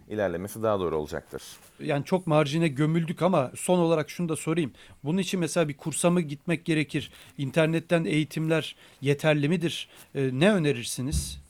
ilerlemesi 0.10 0.64
daha 0.64 0.80
doğru 0.80 0.98
olacaktır. 0.98 1.44
Yani 1.80 2.06
çok 2.06 2.28
marjine 2.28 2.68
gömüldük 2.68 3.22
ama 3.22 3.52
son 3.56 3.80
olarak 3.80 4.10
şunu 4.10 4.30
da 4.30 4.36
sorayım. 4.36 4.72
Bunun 5.04 5.18
için 5.18 5.40
mesela 5.40 5.68
bir 5.68 5.78
kursa 5.78 6.10
mı 6.10 6.22
gitmek 6.22 6.66
gerekir? 6.66 7.12
İnternetten 7.38 8.06
eğitimler 8.06 8.76
yeterli 9.02 9.50
midir? 9.50 9.90
Ee, 10.16 10.30
ne 10.34 10.54
önerirsiniz? 10.54 11.42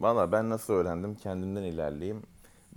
Valla 0.00 0.32
ben 0.32 0.50
nasıl 0.50 0.72
öğrendim 0.72 1.14
kendimden 1.14 1.62
ilerleyeyim. 1.62 2.22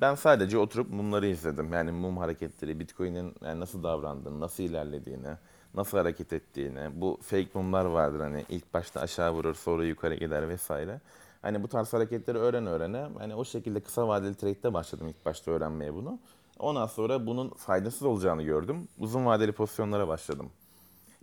Ben 0.01 0.15
sadece 0.15 0.57
oturup 0.57 0.93
mumları 0.93 1.27
izledim. 1.27 1.73
Yani 1.73 1.91
mum 1.91 2.17
hareketleri, 2.17 2.79
Bitcoin'in 2.79 3.35
yani 3.45 3.59
nasıl 3.59 3.83
davrandığını, 3.83 4.39
nasıl 4.39 4.63
ilerlediğini, 4.63 5.27
nasıl 5.73 5.97
hareket 5.97 6.33
ettiğini. 6.33 6.89
Bu 6.93 7.19
fake 7.21 7.49
mumlar 7.53 7.85
vardır 7.85 8.19
hani 8.19 8.45
ilk 8.49 8.73
başta 8.73 9.01
aşağı 9.01 9.31
vurur 9.31 9.55
sonra 9.55 9.85
yukarı 9.85 10.15
gider 10.15 10.49
vesaire. 10.49 10.99
Hani 11.45 11.63
bu 11.63 11.67
tarz 11.67 11.93
hareketleri 11.93 12.37
öğren 12.37 12.65
öğrene. 12.65 13.07
Hani 13.17 13.35
o 13.35 13.45
şekilde 13.45 13.79
kısa 13.79 14.07
vadeli 14.07 14.35
trade'de 14.35 14.73
başladım 14.73 15.07
ilk 15.07 15.25
başta 15.25 15.51
öğrenmeye 15.51 15.93
bunu. 15.93 16.19
Ondan 16.59 16.87
sonra 16.87 17.25
bunun 17.25 17.49
faydasız 17.49 18.03
olacağını 18.03 18.43
gördüm. 18.43 18.87
Uzun 18.99 19.25
vadeli 19.25 19.51
pozisyonlara 19.51 20.07
başladım. 20.07 20.49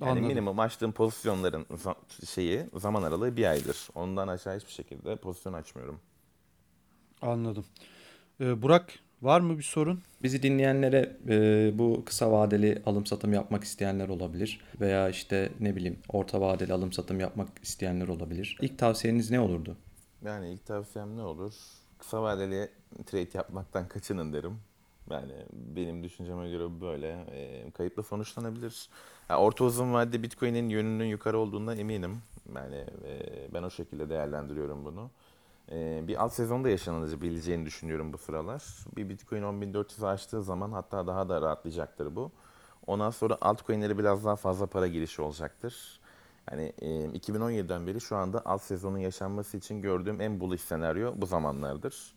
Yani 0.00 0.11
Anladım. 0.11 0.28
minimum 0.28 0.58
açtığım 0.58 0.92
pozisyonların 0.92 1.66
şeyi 2.28 2.66
zaman 2.74 3.02
aralığı 3.02 3.37
bir 3.37 3.44
aydır. 3.44 3.88
Ondan 3.94 4.28
aşağı 4.28 4.56
hiçbir 4.56 4.72
şekilde 4.72 5.16
pozisyon 5.16 5.52
açmıyorum. 5.52 6.00
Anladım. 7.22 7.64
Ee, 8.40 8.62
Burak 8.62 8.98
var 9.22 9.40
mı 9.40 9.58
bir 9.58 9.62
sorun? 9.62 10.02
Bizi 10.22 10.42
dinleyenlere 10.42 11.16
e, 11.28 11.70
bu 11.78 12.02
kısa 12.06 12.32
vadeli 12.32 12.82
alım 12.87 13.06
satım 13.06 13.32
yapmak 13.32 13.64
isteyenler 13.64 14.08
olabilir 14.08 14.61
veya 14.80 15.08
işte 15.08 15.52
ne 15.61 15.76
bileyim 15.76 15.98
orta 16.08 16.40
vadeli 16.40 16.72
alım 16.72 16.92
satım 16.92 17.20
yapmak 17.20 17.48
isteyenler 17.62 18.08
olabilir. 18.08 18.58
İlk 18.61 18.78
tavsiyeniz 18.78 19.30
ne 19.30 19.40
olurdu? 19.40 19.76
Yani 20.24 20.52
ilk 20.52 20.66
tavsiyem 20.66 21.16
ne 21.16 21.22
olur? 21.22 21.54
Kısa 21.98 22.22
vadeli 22.22 22.70
trade 23.06 23.28
yapmaktan 23.35 23.88
kaçının 23.88 24.32
derim. 24.32 24.58
Yani 25.11 25.32
benim 25.52 26.04
düşünceme 26.04 26.50
göre 26.50 26.80
böyle 26.80 27.08
e, 27.30 27.70
kayıpla 27.70 28.02
sonuçlanabilir. 28.02 28.88
Ha, 29.28 29.38
orta 29.38 29.64
uzun 29.64 29.92
vadede 29.92 30.22
Bitcoin'in 30.22 30.68
yönünün 30.68 31.04
yukarı 31.04 31.38
olduğundan 31.38 31.78
eminim. 31.78 32.22
Yani 32.56 32.85
e, 33.06 33.48
ben 33.54 33.62
o 33.62 33.70
şekilde 33.70 34.11
değerlendiriyorum 34.11 34.85
bunu. 34.85 35.11
E, 35.72 36.08
bir 36.08 36.22
alt 36.22 36.32
sezonda 36.32 36.68
yaşanabileceğini 36.68 37.66
düşünüyorum 37.66 38.12
bu 38.12 38.18
sıralar. 38.18 38.64
Bir 38.96 39.08
Bitcoin 39.08 39.42
10.400 39.42 40.06
açtığı 40.06 40.42
zaman 40.42 40.72
hatta 40.72 41.06
daha 41.06 41.28
da 41.28 41.42
rahatlayacaktır 41.42 42.16
bu. 42.16 42.32
Ondan 42.87 43.11
sonra 43.11 43.38
altcoin'lere 43.40 43.98
biraz 43.98 44.24
daha 44.24 44.37
fazla 44.37 44.66
para 44.66 44.87
girişi 44.87 45.22
olacaktır. 45.22 46.00
Yani 46.50 46.72
e, 46.83 46.87
2017'den 46.87 47.87
beri 47.87 48.00
şu 48.00 48.16
anda 48.16 48.42
alt 48.44 48.62
sezonun 48.62 48.98
yaşanması 48.98 49.57
için 49.57 49.83
gördüğüm 49.83 50.20
en 50.20 50.40
bullish 50.40 50.61
senaryo 50.61 51.12
bu 51.16 51.26
zamanlardır. 51.26 52.14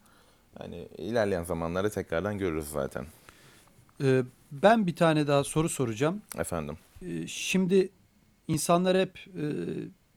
Yani 0.60 0.88
ilerleyen 0.98 1.44
zamanlarda 1.44 1.90
tekrardan 1.90 2.38
görürüz 2.38 2.68
zaten. 2.68 3.06
Ee, 4.04 4.24
ben 4.52 4.88
bir 4.88 4.96
tane 4.96 5.28
daha 5.28 5.44
soru 5.44 5.70
soracağım. 5.70 6.22
Efendim. 6.38 6.78
Ee, 7.02 7.28
Şimdi 7.28 7.90
insanlar 8.48 8.98
hep 8.98 9.20
e, 9.38 9.44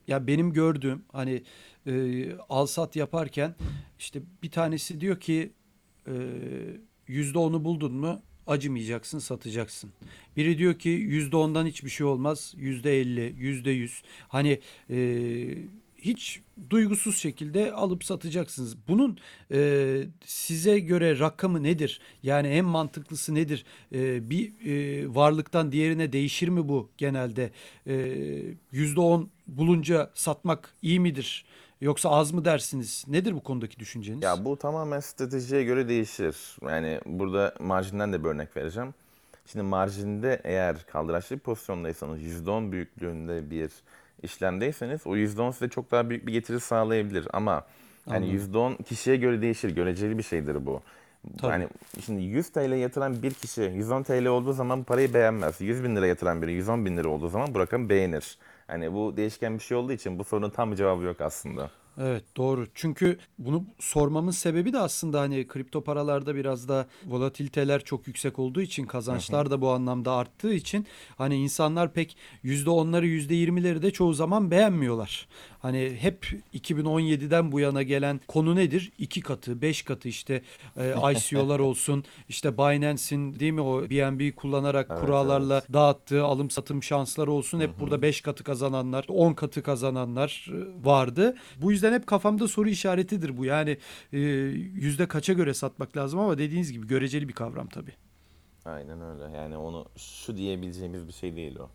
ya 0.07 0.27
benim 0.27 0.53
gördüğüm 0.53 1.05
hani 1.13 1.43
e, 1.87 2.33
al 2.49 2.67
sat 2.67 2.97
yaparken 2.97 3.55
işte 3.99 4.23
bir 4.43 4.51
tanesi 4.51 5.01
diyor 5.01 5.21
ki 5.21 5.53
yüzde 7.07 7.39
onu 7.39 7.65
buldun 7.65 7.93
mu 7.93 8.21
acımayacaksın 8.49 9.19
satacaksın. 9.19 9.91
Biri 10.37 10.59
diyor 10.59 10.75
ki 10.75 10.89
yüzde 10.89 11.37
ondan 11.37 11.67
hiçbir 11.67 11.91
şey 11.91 12.07
olmaz 12.07 12.55
yüzde 12.57 13.01
elli 13.01 13.35
yüzde 13.39 13.71
yüz 13.71 14.03
hani 14.29 14.61
e, 14.91 14.99
hiç 15.99 16.41
duygusuz 16.71 17.19
şekilde 17.19 17.73
alıp 17.73 18.05
satacaksınız. 18.05 18.77
Bunun 18.89 19.19
e, 19.53 20.03
size 20.25 20.79
göre 20.79 21.19
rakamı 21.19 21.63
nedir? 21.63 22.01
Yani 22.23 22.49
en 22.49 22.65
mantıklısı 22.65 23.35
nedir? 23.35 23.65
E, 23.93 24.31
bir 24.31 24.53
e, 24.67 25.15
varlıktan 25.15 25.73
diğerine 25.73 26.13
değişir 26.13 26.49
mi 26.49 26.69
bu 26.69 26.91
genelde? 26.99 27.51
E, 27.87 27.95
Yüzde 28.73 29.01
on 29.01 29.31
bulunca 29.47 30.11
satmak 30.15 30.75
iyi 30.83 31.01
midir? 31.01 31.45
Yoksa 31.81 32.11
az 32.11 32.33
mı 32.33 32.45
dersiniz? 32.45 33.05
Nedir 33.09 33.35
bu 33.35 33.41
konudaki 33.41 33.79
düşünceniz? 33.79 34.23
Ya 34.23 34.45
bu 34.45 34.57
tamamen 34.57 35.01
stratejiye 35.01 35.65
göre 35.65 35.89
değişir. 35.89 36.57
Yani 36.63 37.01
burada 37.07 37.55
marjinden 37.61 38.13
de 38.13 38.25
bir 38.25 38.29
örnek 38.29 38.57
vereceğim. 38.57 38.95
Şimdi 39.47 39.63
marjinde 39.63 40.41
eğer 40.45 40.87
kaldıraçlı 40.87 41.37
bir 41.37 41.41
pozisyondaysanız 41.41 42.21
%10 42.21 42.73
büyüklüğünde 42.73 43.51
bir 43.51 43.71
işlemdeyseniz 44.23 45.07
o 45.07 45.17
%10 45.17 45.53
size 45.53 45.69
çok 45.69 45.91
daha 45.91 46.11
büyük 46.11 46.27
bir 46.27 46.33
getiri 46.33 46.61
sağlayabilir. 46.61 47.29
Ama 47.33 47.67
Anladım. 48.07 48.29
%10 48.55 48.83
kişiye 48.83 49.17
göre 49.17 49.43
değişir. 49.43 49.71
Göreceli 49.71 50.19
bir 50.19 50.23
şeydir 50.23 50.67
bu. 50.67 50.83
Tabii. 51.39 51.53
Yani 51.53 51.69
şimdi 52.05 52.23
100 52.23 52.51
TL 52.51 52.73
yatıran 52.73 53.23
bir 53.23 53.35
kişi 53.35 53.63
110 53.63 54.03
TL 54.03 54.27
olduğu 54.27 54.53
zaman 54.53 54.83
parayı 54.85 55.15
beğenmez. 55.15 55.61
100 55.61 55.85
bin 55.85 55.97
lira 55.97 56.07
yatıran 56.07 56.43
biri 56.43 56.53
110 56.53 56.87
bin 56.87 56.97
lira 56.97 57.09
olduğu 57.09 57.29
zaman 57.29 57.55
bu 57.55 57.59
rakamı 57.59 57.89
beğenir. 57.89 58.39
Hani 58.69 58.95
bu 58.95 59.17
değişken 59.17 59.55
bir 59.55 59.63
şey 59.63 59.77
olduğu 59.77 59.93
için 59.93 60.19
bu 60.19 60.25
sorunun 60.25 60.51
tam 60.51 60.71
bir 60.71 60.77
cevabı 60.77 61.03
yok 61.05 61.21
aslında. 61.21 61.71
Evet 62.01 62.25
doğru. 62.37 62.67
Çünkü 62.75 63.19
bunu 63.39 63.65
sormamın 63.79 64.31
sebebi 64.31 64.73
de 64.73 64.79
aslında 64.79 65.21
hani 65.21 65.47
kripto 65.47 65.85
paralarda 65.85 66.35
biraz 66.35 66.69
da 66.69 66.87
volatiliteler 67.07 67.85
çok 67.85 68.07
yüksek 68.07 68.39
olduğu 68.39 68.61
için 68.61 68.87
kazançlar 68.87 69.51
da 69.51 69.61
bu 69.61 69.71
anlamda 69.71 70.13
arttığı 70.13 70.55
için 70.55 70.87
hani 71.17 71.37
insanlar 71.37 71.93
pek 71.93 72.17
%10'ları 72.45 73.07
%20'leri 73.07 73.83
de 73.83 73.91
çoğu 73.91 74.15
zaman 74.15 74.51
beğenmiyorlar. 74.51 75.29
Hani 75.59 75.97
hep 76.01 76.27
2017'den 76.55 77.53
bu 77.53 77.61
yana 77.61 77.83
gelen 77.83 78.21
konu 78.29 78.57
nedir? 78.57 78.93
İki 78.99 79.21
katı, 79.21 79.63
beş 79.63 79.83
katı 79.83 80.09
işte 80.09 80.43
e, 80.77 80.91
ICO'lar 81.13 81.59
olsun, 81.59 82.05
işte 82.29 82.59
Binance'in 82.59 83.41
değil 83.41 83.53
mi 83.53 83.61
o 83.61 83.83
BNB 83.83 84.35
kullanarak 84.37 84.87
Evet, 84.91 85.01
kurallarla 85.01 85.63
dağıttığı 85.73 86.25
alım 86.25 86.51
satım 86.51 86.83
şansları 86.83 87.33
olsun. 87.33 87.61
Hep 87.61 87.81
burada 87.81 88.03
5 88.03 88.21
katı 88.21 88.45
kazananlar, 88.45 89.05
10 89.09 89.33
katı 89.33 89.63
kazananlar 89.63 90.47
e, 90.51 90.87
vardı. 90.87 91.37
Bu 91.57 91.73
yüzden 91.73 91.88
hep 91.93 92.07
kafamda 92.07 92.49
soru 92.49 92.69
işaretidir 92.69 93.37
bu. 93.37 93.45
Yani 93.45 93.79
e, 94.13 94.19
yüzde 94.19 95.09
kaça 95.09 95.33
göre 95.33 95.55
satmak 95.55 95.97
lazım 95.97 96.21
ama 96.21 96.39
dediğiniz 96.39 96.73
gibi 96.73 96.87
göreceli 96.87 97.29
bir 97.29 97.33
kavram 97.33 97.67
tabii. 97.69 97.93
Aynen 98.65 99.01
öyle. 99.03 99.37
Yani 99.37 99.57
onu 99.57 99.87
şu 99.97 100.37
diyebileceğimiz 100.37 101.09
bir 101.09 101.13
şey 101.13 101.37
değil 101.37 101.57
o. 101.59 101.69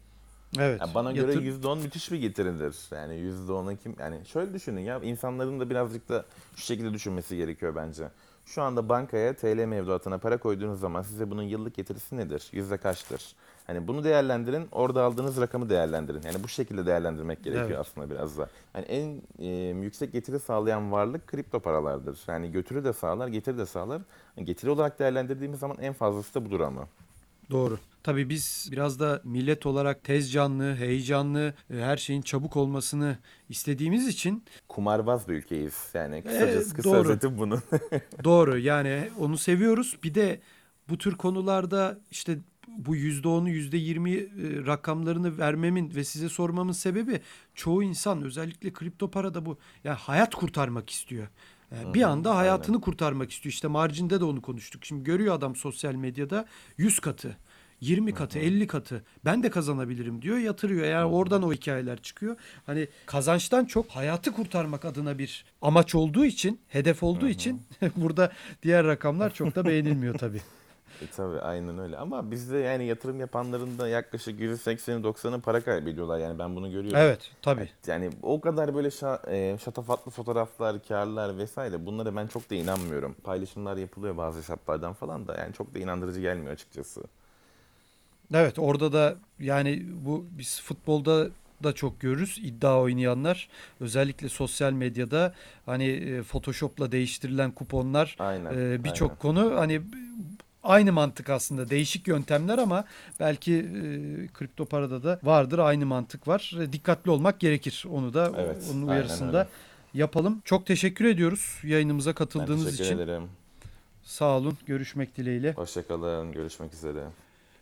Evet. 0.60 0.82
Ya 0.82 0.88
bana 0.96 1.12
göre 1.12 1.32
Yatır- 1.34 1.44
%10 1.64 1.82
müthiş 1.82 2.12
bir 2.12 2.18
getiridir. 2.18 2.76
Yani 2.92 3.14
%10'a 3.14 3.76
kim 3.76 3.96
yani 4.00 4.26
şöyle 4.26 4.54
düşünün 4.54 4.82
ya 4.82 5.00
insanların 5.00 5.60
da 5.60 5.70
birazcık 5.70 6.10
da 6.10 6.26
şu 6.56 6.62
şekilde 6.66 6.94
düşünmesi 6.94 7.38
gerekiyor 7.38 7.76
bence. 7.76 8.08
Şu 8.46 8.62
anda 8.62 8.90
bankaya 8.90 9.36
TL 9.36 9.66
mevduatına 9.66 10.18
para 10.18 10.38
koyduğunuz 10.38 10.80
zaman 10.80 11.02
size 11.02 11.32
bunun 11.32 11.44
yıllık 11.44 11.76
getirisi 11.76 12.18
nedir? 12.18 12.48
Yüzde 12.52 12.78
kaçtır? 12.78 13.36
Hani 13.68 13.88
bunu 13.88 14.04
değerlendirin, 14.04 14.68
orada 14.72 15.04
aldığınız 15.04 15.42
rakamı 15.42 15.70
değerlendirin. 15.70 16.22
Yani 16.26 16.44
bu 16.44 16.48
şekilde 16.48 16.86
değerlendirmek 16.86 17.44
gerekiyor 17.44 17.68
Evet. 17.68 17.80
aslında 17.80 18.10
biraz 18.10 18.38
da. 18.38 18.50
Yani 18.76 18.86
en 18.86 19.22
e, 19.40 19.48
yüksek 19.84 20.14
getiri 20.14 20.40
sağlayan 20.40 20.92
varlık 20.92 21.28
kripto 21.28 21.60
paralardır. 21.60 22.20
Yani 22.28 22.52
götürü 22.52 22.84
de 22.84 22.94
sağlar, 22.94 23.28
getiri 23.28 23.58
de 23.58 23.66
sağlar. 23.66 24.02
Yani 24.38 24.46
getiri 24.46 24.72
olarak 24.72 25.00
değerlendirdiğimiz 25.00 25.60
zaman 25.60 25.78
en 25.82 25.94
fazlası 25.94 26.36
da 26.36 26.46
budur 26.46 26.60
ama. 26.60 26.88
Doğru. 27.52 27.80
Tabii 28.04 28.30
biz 28.30 28.70
biraz 28.72 29.00
da 29.00 29.22
millet 29.24 29.66
olarak 29.66 30.04
tez 30.04 30.32
canlı, 30.32 30.76
heyecanlı, 30.76 31.54
e, 31.74 31.76
her 31.78 31.98
şeyin 31.98 32.22
çabuk 32.22 32.58
olmasını 32.58 33.18
istediğimiz 33.50 34.08
için 34.08 34.44
Kumarbaz 34.68 35.28
bir 35.28 35.34
ülkeyiz. 35.34 35.90
Yani 35.94 36.24
kısacası 36.24 36.76
kısa 36.76 36.90
doğru. 36.90 37.00
özeti 37.00 37.38
bunun. 37.38 37.60
Doğru 38.24 38.58
yani 38.60 39.10
onu 39.20 39.38
seviyoruz. 39.38 39.98
Bir 40.04 40.16
de 40.16 40.40
bu 40.90 40.98
tür 40.98 41.16
konularda 41.16 41.98
işte 42.12 42.38
bu 42.68 42.96
yüzde 42.96 43.28
onu 43.28 43.50
yüzde 43.50 43.78
yirmi 43.78 44.12
e, 44.12 44.28
rakamlarını 44.66 45.38
vermemin 45.38 45.96
ve 45.96 46.04
size 46.04 46.30
sormamın 46.30 46.74
sebebi 46.74 47.22
çoğu 47.56 47.84
insan 47.84 48.24
özellikle 48.24 48.74
kripto 48.74 49.12
parada 49.12 49.46
bu 49.46 49.58
yani 49.84 49.98
hayat 49.98 50.36
kurtarmak 50.36 50.90
istiyor. 50.90 51.28
Yani 51.76 51.94
bir 51.94 52.02
anda 52.02 52.36
hayatını 52.36 52.82
kurtarmak 52.82 53.32
istiyor. 53.32 53.54
İşte 53.54 53.68
marjinde 53.68 54.20
de 54.20 54.26
onu 54.26 54.42
konuştuk. 54.42 54.86
Şimdi 54.86 55.04
görüyor 55.04 55.36
adam 55.36 55.56
sosyal 55.56 55.94
medyada 55.94 56.46
100 56.78 57.00
katı. 57.00 57.38
20 57.82 58.14
katı, 58.14 58.40
50 58.40 58.68
katı 58.68 59.04
ben 59.26 59.44
de 59.44 59.50
kazanabilirim 59.50 60.22
diyor, 60.22 60.38
yatırıyor. 60.38 60.86
Yani 60.86 61.06
oradan 61.06 61.44
o 61.44 61.54
hikayeler 61.54 62.02
çıkıyor. 62.02 62.38
Hani 62.66 62.88
kazançtan 63.06 63.66
çok 63.66 63.90
hayatı 63.90 64.32
kurtarmak 64.32 64.86
adına 64.86 65.18
bir 65.18 65.46
amaç 65.62 65.96
olduğu 65.96 66.26
için, 66.26 66.60
hedef 66.68 67.04
olduğu 67.04 67.28
için 67.28 67.62
burada 67.96 68.32
diğer 68.64 68.86
rakamlar 68.86 69.34
çok 69.34 69.56
da 69.56 69.66
beğenilmiyor 69.66 70.18
tabii. 70.18 70.42
E, 71.02 71.08
tabii 71.08 71.40
aynen 71.40 71.78
öyle 71.80 71.98
ama 71.98 72.32
bizde 72.32 72.58
yani 72.58 72.86
yatırım 72.86 73.20
yapanların 73.20 73.80
da 73.80 73.88
yaklaşık 73.88 74.40
%80'i 74.40 75.04
90'ı 75.04 75.42
para 75.42 75.62
kaybediyorlar 75.64 76.20
yani 76.20 76.40
ben 76.40 76.56
bunu 76.56 76.72
görüyorum. 76.72 77.00
Evet, 77.00 77.32
tabii. 77.42 77.70
Yani 77.88 78.10
o 78.24 78.42
kadar 78.42 78.76
böyle 78.76 78.88
şa- 78.88 79.30
e, 79.30 79.58
şatafatlı 79.58 80.12
fotoğraflar, 80.12 80.84
karlar 80.88 81.38
vesaire 81.38 81.86
bunlara 81.86 82.16
ben 82.16 82.28
çok 82.28 82.50
da 82.50 82.56
inanmıyorum. 82.56 83.16
Paylaşımlar 83.24 83.78
yapılıyor 83.78 84.18
bazı 84.18 84.40
hesaplardan 84.40 84.94
falan 84.94 85.28
da 85.28 85.36
yani 85.38 85.54
çok 85.54 85.76
da 85.76 85.80
inandırıcı 85.80 86.22
gelmiyor 86.22 86.54
açıkçası. 86.54 87.04
Evet 88.34 88.60
orada 88.60 88.94
da 88.94 89.16
yani 89.40 89.84
bu 90.06 90.26
biz 90.38 90.62
futbolda 90.62 91.30
da 91.64 91.74
çok 91.74 92.00
görürüz 92.00 92.38
iddia 92.44 92.82
oynayanlar 92.82 93.50
özellikle 93.80 94.30
sosyal 94.30 94.72
medyada 94.74 95.34
hani 95.66 95.86
e, 95.88 96.24
Photoshop'la 96.24 96.92
değiştirilen 96.92 97.52
kuponlar 97.52 98.18
e, 98.56 98.84
birçok 98.84 99.20
konu 99.20 99.56
hani 99.56 99.82
aynı 100.64 100.94
mantık 100.94 101.30
aslında 101.30 101.70
değişik 101.70 102.08
yöntemler 102.08 102.58
ama 102.58 102.86
belki 103.20 103.54
e, 103.54 104.28
kripto 104.34 104.66
parada 104.66 105.04
da 105.04 105.20
vardır 105.24 105.60
aynı 105.60 105.86
mantık 105.86 106.28
var. 106.28 106.56
E, 106.62 106.74
dikkatli 106.74 107.12
olmak 107.12 107.40
gerekir 107.40 107.86
onu 107.92 108.14
da 108.14 108.32
Evet, 108.38 108.64
onun 108.74 108.88
uyarısında 108.88 109.48
yapalım. 109.94 110.42
Çok 110.46 110.66
teşekkür 110.66 111.06
ediyoruz 111.06 111.58
yayınımıza 111.64 112.10
Ben 112.10 112.16
katıldığınız 112.16 112.66
teşekkür 112.66 112.84
için. 112.86 112.98
ederim. 112.98 113.24
Sağ 114.04 114.38
olun. 114.38 114.58
Görüşmek 114.66 115.18
dileğiyle. 115.18 115.54
Hoşçakalın. 115.54 116.32
Görüşmek 116.32 116.74
üzere. 116.74 117.04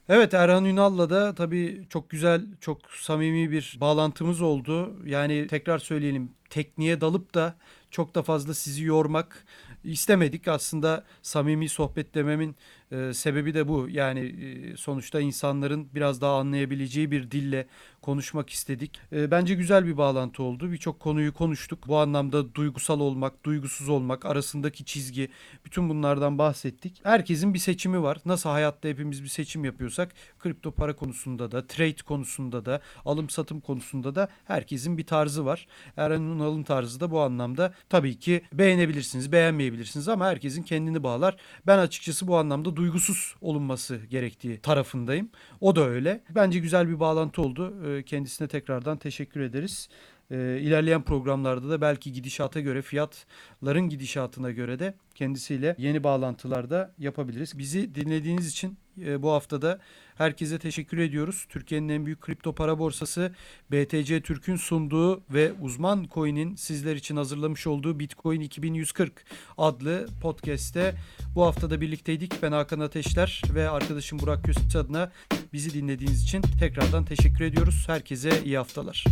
Evet 0.10 0.34
Erhan 0.34 0.66
Ünal'la 0.66 1.10
da 1.10 1.36
tabii 1.36 1.86
çok 1.90 2.10
güzel, 2.10 2.46
çok 2.62 2.78
samimi 2.92 3.52
bir 3.52 3.78
bağlantımız 3.82 4.42
oldu. 4.42 4.94
Yani 5.06 5.48
tekrar 5.48 5.80
söyleyelim 5.80 6.32
tekniğe 6.50 7.02
dalıp 7.02 7.34
da 7.34 7.56
çok 7.92 8.16
da 8.16 8.24
fazla 8.24 8.54
sizi 8.54 8.84
yormak 8.84 9.46
istemedik. 9.84 10.48
Aslında 10.48 11.04
samimi 11.22 11.70
sohbet 11.70 12.16
dememin 12.16 12.56
e, 12.92 13.14
sebebi 13.14 13.54
de 13.54 13.68
bu. 13.68 13.88
Yani 13.90 14.20
e, 14.20 14.78
sonuçta 14.78 15.22
insanların 15.22 15.90
biraz 15.96 16.22
daha 16.22 16.40
anlayabileceği 16.40 17.12
bir 17.12 17.32
dille 17.32 17.68
konuşmak 18.02 18.50
istedik. 18.50 19.00
E, 19.12 19.32
bence 19.32 19.56
güzel 19.56 19.86
bir 19.86 19.98
bağlantı 19.98 20.44
oldu. 20.44 20.72
Birçok 20.72 21.00
konuyu 21.00 21.34
konuştuk. 21.34 21.88
Bu 21.88 21.98
anlamda 21.98 22.56
duygusal 22.56 23.00
olmak, 23.00 23.46
duygusuz 23.46 23.90
olmak, 23.90 24.26
arasındaki 24.26 24.86
çizgi, 24.86 25.30
bütün 25.66 25.90
bunlardan 25.90 26.38
bahsettik. 26.38 27.00
Herkesin 27.04 27.54
bir 27.54 27.60
seçimi 27.60 28.04
var. 28.04 28.18
Nasıl 28.26 28.50
hayatta 28.50 28.90
hepimiz 28.90 29.24
bir 29.24 29.28
seçim 29.28 29.66
yapıyorsak 29.66 30.14
kripto 30.40 30.72
para 30.72 30.96
konusunda 30.96 31.52
da, 31.52 31.68
trade 31.68 32.04
konusunda 32.06 32.66
da, 32.66 32.82
alım 33.06 33.30
satım 33.30 33.60
konusunda 33.60 34.16
da 34.16 34.28
herkesin 34.46 34.98
bir 34.98 35.06
tarzı 35.06 35.46
var. 35.46 35.68
Eren 35.98 36.22
Ünal'ın 36.22 36.64
tarzı 36.64 37.00
da 37.00 37.12
bu 37.12 37.22
anlamda 37.22 37.74
tabii 37.90 38.20
ki 38.20 38.42
beğenebilirsiniz, 38.54 39.32
beğenmeyebilirsiniz 39.32 40.08
ama 40.08 40.26
herkesin 40.26 40.64
kendini 40.64 41.04
bağlar. 41.04 41.38
Ben 41.68 41.78
açıkçası 41.78 42.28
bu 42.28 42.38
anlamda 42.38 42.76
duygusuz 42.82 43.36
olunması 43.42 43.96
gerektiği 44.10 44.60
tarafındayım. 44.60 45.30
O 45.60 45.76
da 45.76 45.88
öyle. 45.88 46.24
Bence 46.30 46.60
güzel 46.60 46.90
bir 46.90 47.00
bağlantı 47.00 47.42
oldu. 47.42 47.74
Ee, 47.88 48.04
Kendisine 48.04 48.48
tekrardan 48.48 48.98
teşekkür 48.98 49.42
ederiz. 49.42 49.90
Ee, 50.32 50.58
ilerleyen 50.62 51.02
programlarda 51.02 51.70
da 51.70 51.82
belki 51.82 52.12
gidişata 52.12 52.60
göre 52.60 52.82
fiyatların 52.82 53.90
gidişatına 53.90 54.52
göre 54.52 54.80
de 54.80 54.94
kendisiyle 55.16 55.76
yeni 55.78 56.04
bağlantılarda 56.04 56.94
yapabiliriz. 56.98 57.58
Bizi 57.58 57.96
dinlediğiniz 57.96 58.48
için 58.48 58.78
e, 59.06 59.22
bu 59.22 59.32
haftada 59.32 59.80
herkese 60.16 60.60
teşekkür 60.60 60.98
ediyoruz. 60.98 61.46
Türkiye'nin 61.50 61.90
en 61.90 62.06
büyük 62.06 62.22
kripto 62.22 62.56
para 62.56 62.80
borsası 62.80 63.32
BTC 63.72 64.22
Türk'ün 64.22 64.56
sunduğu 64.56 65.22
ve 65.30 65.54
uzman 65.62 66.08
coin'in 66.14 66.56
sizler 66.56 66.96
için 66.96 67.16
hazırlamış 67.16 67.68
olduğu 67.68 68.00
Bitcoin 68.00 68.42
2140 68.42 69.26
adlı 69.58 70.08
podcast'te 70.22 70.96
bu 71.36 71.46
haftada 71.46 71.82
birlikteydik. 71.82 72.34
Ben 72.44 72.52
Hakan 72.52 72.80
Ateşler 72.80 73.42
ve 73.56 73.70
arkadaşım 73.70 74.20
Burak 74.20 74.44
Köse 74.44 74.80
adına 74.80 75.12
bizi 75.54 75.74
dinlediğiniz 75.74 76.24
için 76.24 76.42
tekrardan 76.60 77.06
teşekkür 77.06 77.46
ediyoruz. 77.46 77.84
Herkese 77.88 78.44
iyi 78.44 78.58
haftalar. 78.58 79.06